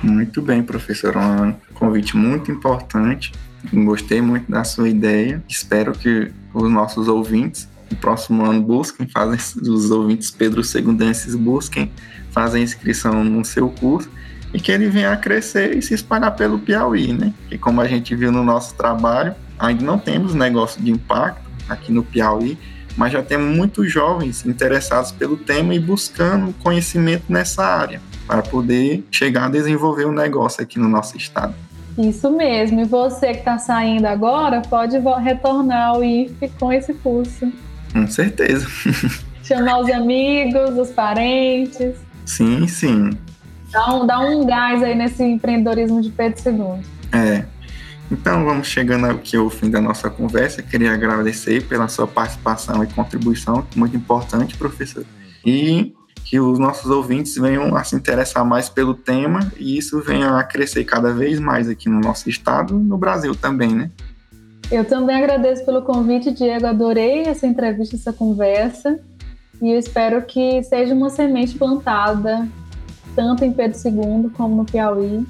Muito 0.02 0.42
bem, 0.42 0.62
professora. 0.62 1.18
Um 1.20 1.54
convite 1.74 2.16
muito 2.16 2.50
importante. 2.50 3.32
Gostei 3.72 4.20
muito 4.20 4.50
da 4.50 4.64
sua 4.64 4.88
ideia. 4.88 5.42
Espero 5.48 5.92
que 5.92 6.30
os 6.52 6.70
nossos 6.70 7.08
ouvintes 7.08 7.68
no 7.90 7.96
próximo 7.96 8.44
ano 8.44 8.62
busquem, 8.62 9.08
fazem 9.08 9.38
os 9.62 9.90
ouvintes 9.90 10.30
Pedro 10.30 10.62
Segundenses 10.62 11.34
busquem 11.34 11.90
fazer 12.30 12.60
inscrição 12.60 13.24
no 13.24 13.44
seu 13.44 13.68
curso 13.68 14.08
e 14.52 14.60
que 14.60 14.70
ele 14.72 14.88
venha 14.88 15.12
a 15.12 15.16
crescer 15.16 15.76
e 15.76 15.82
se 15.82 15.94
espalhar 15.94 16.34
pelo 16.34 16.58
Piauí, 16.58 17.12
né? 17.12 17.32
Que 17.48 17.58
como 17.58 17.80
a 17.80 17.86
gente 17.86 18.14
viu 18.14 18.32
no 18.32 18.44
nosso 18.44 18.74
trabalho, 18.74 19.34
ainda 19.58 19.84
não 19.84 19.98
temos 19.98 20.34
negócio 20.34 20.82
de 20.82 20.90
impacto 20.90 21.48
aqui 21.68 21.92
no 21.92 22.02
Piauí, 22.02 22.58
mas 22.96 23.12
já 23.12 23.22
temos 23.22 23.56
muitos 23.56 23.90
jovens 23.90 24.44
interessados 24.44 25.12
pelo 25.12 25.36
tema 25.36 25.74
e 25.74 25.78
buscando 25.78 26.52
conhecimento 26.54 27.24
nessa 27.28 27.64
área 27.64 28.00
para 28.26 28.42
poder 28.42 29.04
chegar 29.10 29.46
a 29.46 29.48
desenvolver 29.48 30.06
um 30.06 30.12
negócio 30.12 30.62
aqui 30.62 30.78
no 30.78 30.88
nosso 30.88 31.16
estado. 31.16 31.54
Isso 31.98 32.30
mesmo. 32.30 32.80
E 32.80 32.84
você 32.84 33.32
que 33.32 33.38
está 33.38 33.58
saindo 33.58 34.06
agora 34.06 34.62
pode 34.62 34.96
retornar 35.22 35.90
ao 35.90 36.04
IFE 36.04 36.48
com 36.58 36.72
esse 36.72 36.94
curso. 36.94 37.50
Com 37.92 38.06
certeza. 38.06 38.66
Chamar 39.42 39.80
os 39.80 39.90
amigos, 39.90 40.78
os 40.78 40.90
parentes. 40.90 41.96
Sim, 42.24 42.66
sim. 42.68 43.10
Dá 43.70 43.94
um, 43.94 44.06
dá 44.06 44.20
um 44.20 44.46
gás 44.46 44.82
aí 44.82 44.94
nesse 44.94 45.22
empreendedorismo 45.22 46.00
de 46.00 46.10
Pedro 46.10 46.40
II. 46.46 46.82
É. 47.12 47.44
Então, 48.10 48.44
vamos 48.44 48.66
chegando 48.66 49.06
aqui 49.06 49.36
ao 49.36 49.48
fim 49.48 49.70
da 49.70 49.80
nossa 49.80 50.10
conversa. 50.10 50.62
Queria 50.62 50.92
agradecer 50.92 51.64
pela 51.66 51.86
sua 51.86 52.06
participação 52.06 52.82
e 52.82 52.86
contribuição, 52.88 53.66
muito 53.76 53.96
importante, 53.96 54.56
professor. 54.56 55.04
E 55.44 55.94
que 56.24 56.38
os 56.38 56.58
nossos 56.58 56.90
ouvintes 56.90 57.34
venham 57.36 57.74
a 57.74 57.82
se 57.82 57.96
interessar 57.96 58.44
mais 58.44 58.68
pelo 58.68 58.94
tema 58.94 59.52
e 59.56 59.78
isso 59.78 60.00
venha 60.00 60.38
a 60.38 60.44
crescer 60.44 60.84
cada 60.84 61.12
vez 61.12 61.40
mais 61.40 61.68
aqui 61.68 61.88
no 61.88 61.98
nosso 61.98 62.28
estado, 62.28 62.78
no 62.78 62.96
Brasil 62.96 63.34
também, 63.34 63.74
né? 63.74 63.90
Eu 64.70 64.84
também 64.84 65.16
agradeço 65.16 65.64
pelo 65.64 65.82
convite, 65.82 66.30
Diego. 66.30 66.66
Adorei 66.66 67.22
essa 67.22 67.44
entrevista, 67.44 67.96
essa 67.96 68.12
conversa. 68.12 69.00
E 69.60 69.70
eu 69.70 69.78
espero 69.78 70.22
que 70.22 70.62
seja 70.62 70.94
uma 70.94 71.10
semente 71.10 71.58
plantada, 71.58 72.48
tanto 73.16 73.44
em 73.44 73.52
Pedro 73.52 73.76
II 73.84 74.30
como 74.30 74.56
no 74.56 74.64
Piauí. 74.64 75.26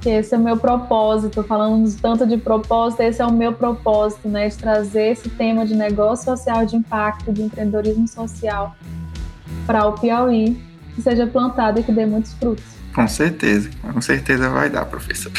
Que 0.00 0.10
esse 0.10 0.34
é 0.34 0.38
o 0.38 0.40
meu 0.40 0.56
propósito. 0.56 1.44
Falando 1.44 1.88
tanto 2.00 2.26
de 2.26 2.36
propósito, 2.36 3.02
esse 3.02 3.22
é 3.22 3.26
o 3.26 3.32
meu 3.32 3.52
propósito, 3.52 4.28
né? 4.28 4.48
De 4.48 4.58
trazer 4.58 5.12
esse 5.12 5.30
tema 5.30 5.64
de 5.64 5.76
negócio 5.76 6.24
social 6.24 6.66
de 6.66 6.74
impacto, 6.74 7.32
de 7.32 7.42
empreendedorismo 7.42 8.08
social 8.08 8.74
para 9.66 9.86
o 9.86 9.92
Piauí, 9.92 10.60
que 10.96 11.00
seja 11.00 11.26
plantado 11.28 11.78
e 11.78 11.82
que 11.84 11.92
dê 11.92 12.04
muitos 12.04 12.34
frutos. 12.34 12.64
Com 12.92 13.06
certeza, 13.06 13.70
com 13.80 14.00
certeza 14.00 14.50
vai 14.50 14.68
dar, 14.68 14.84
professor. 14.84 15.32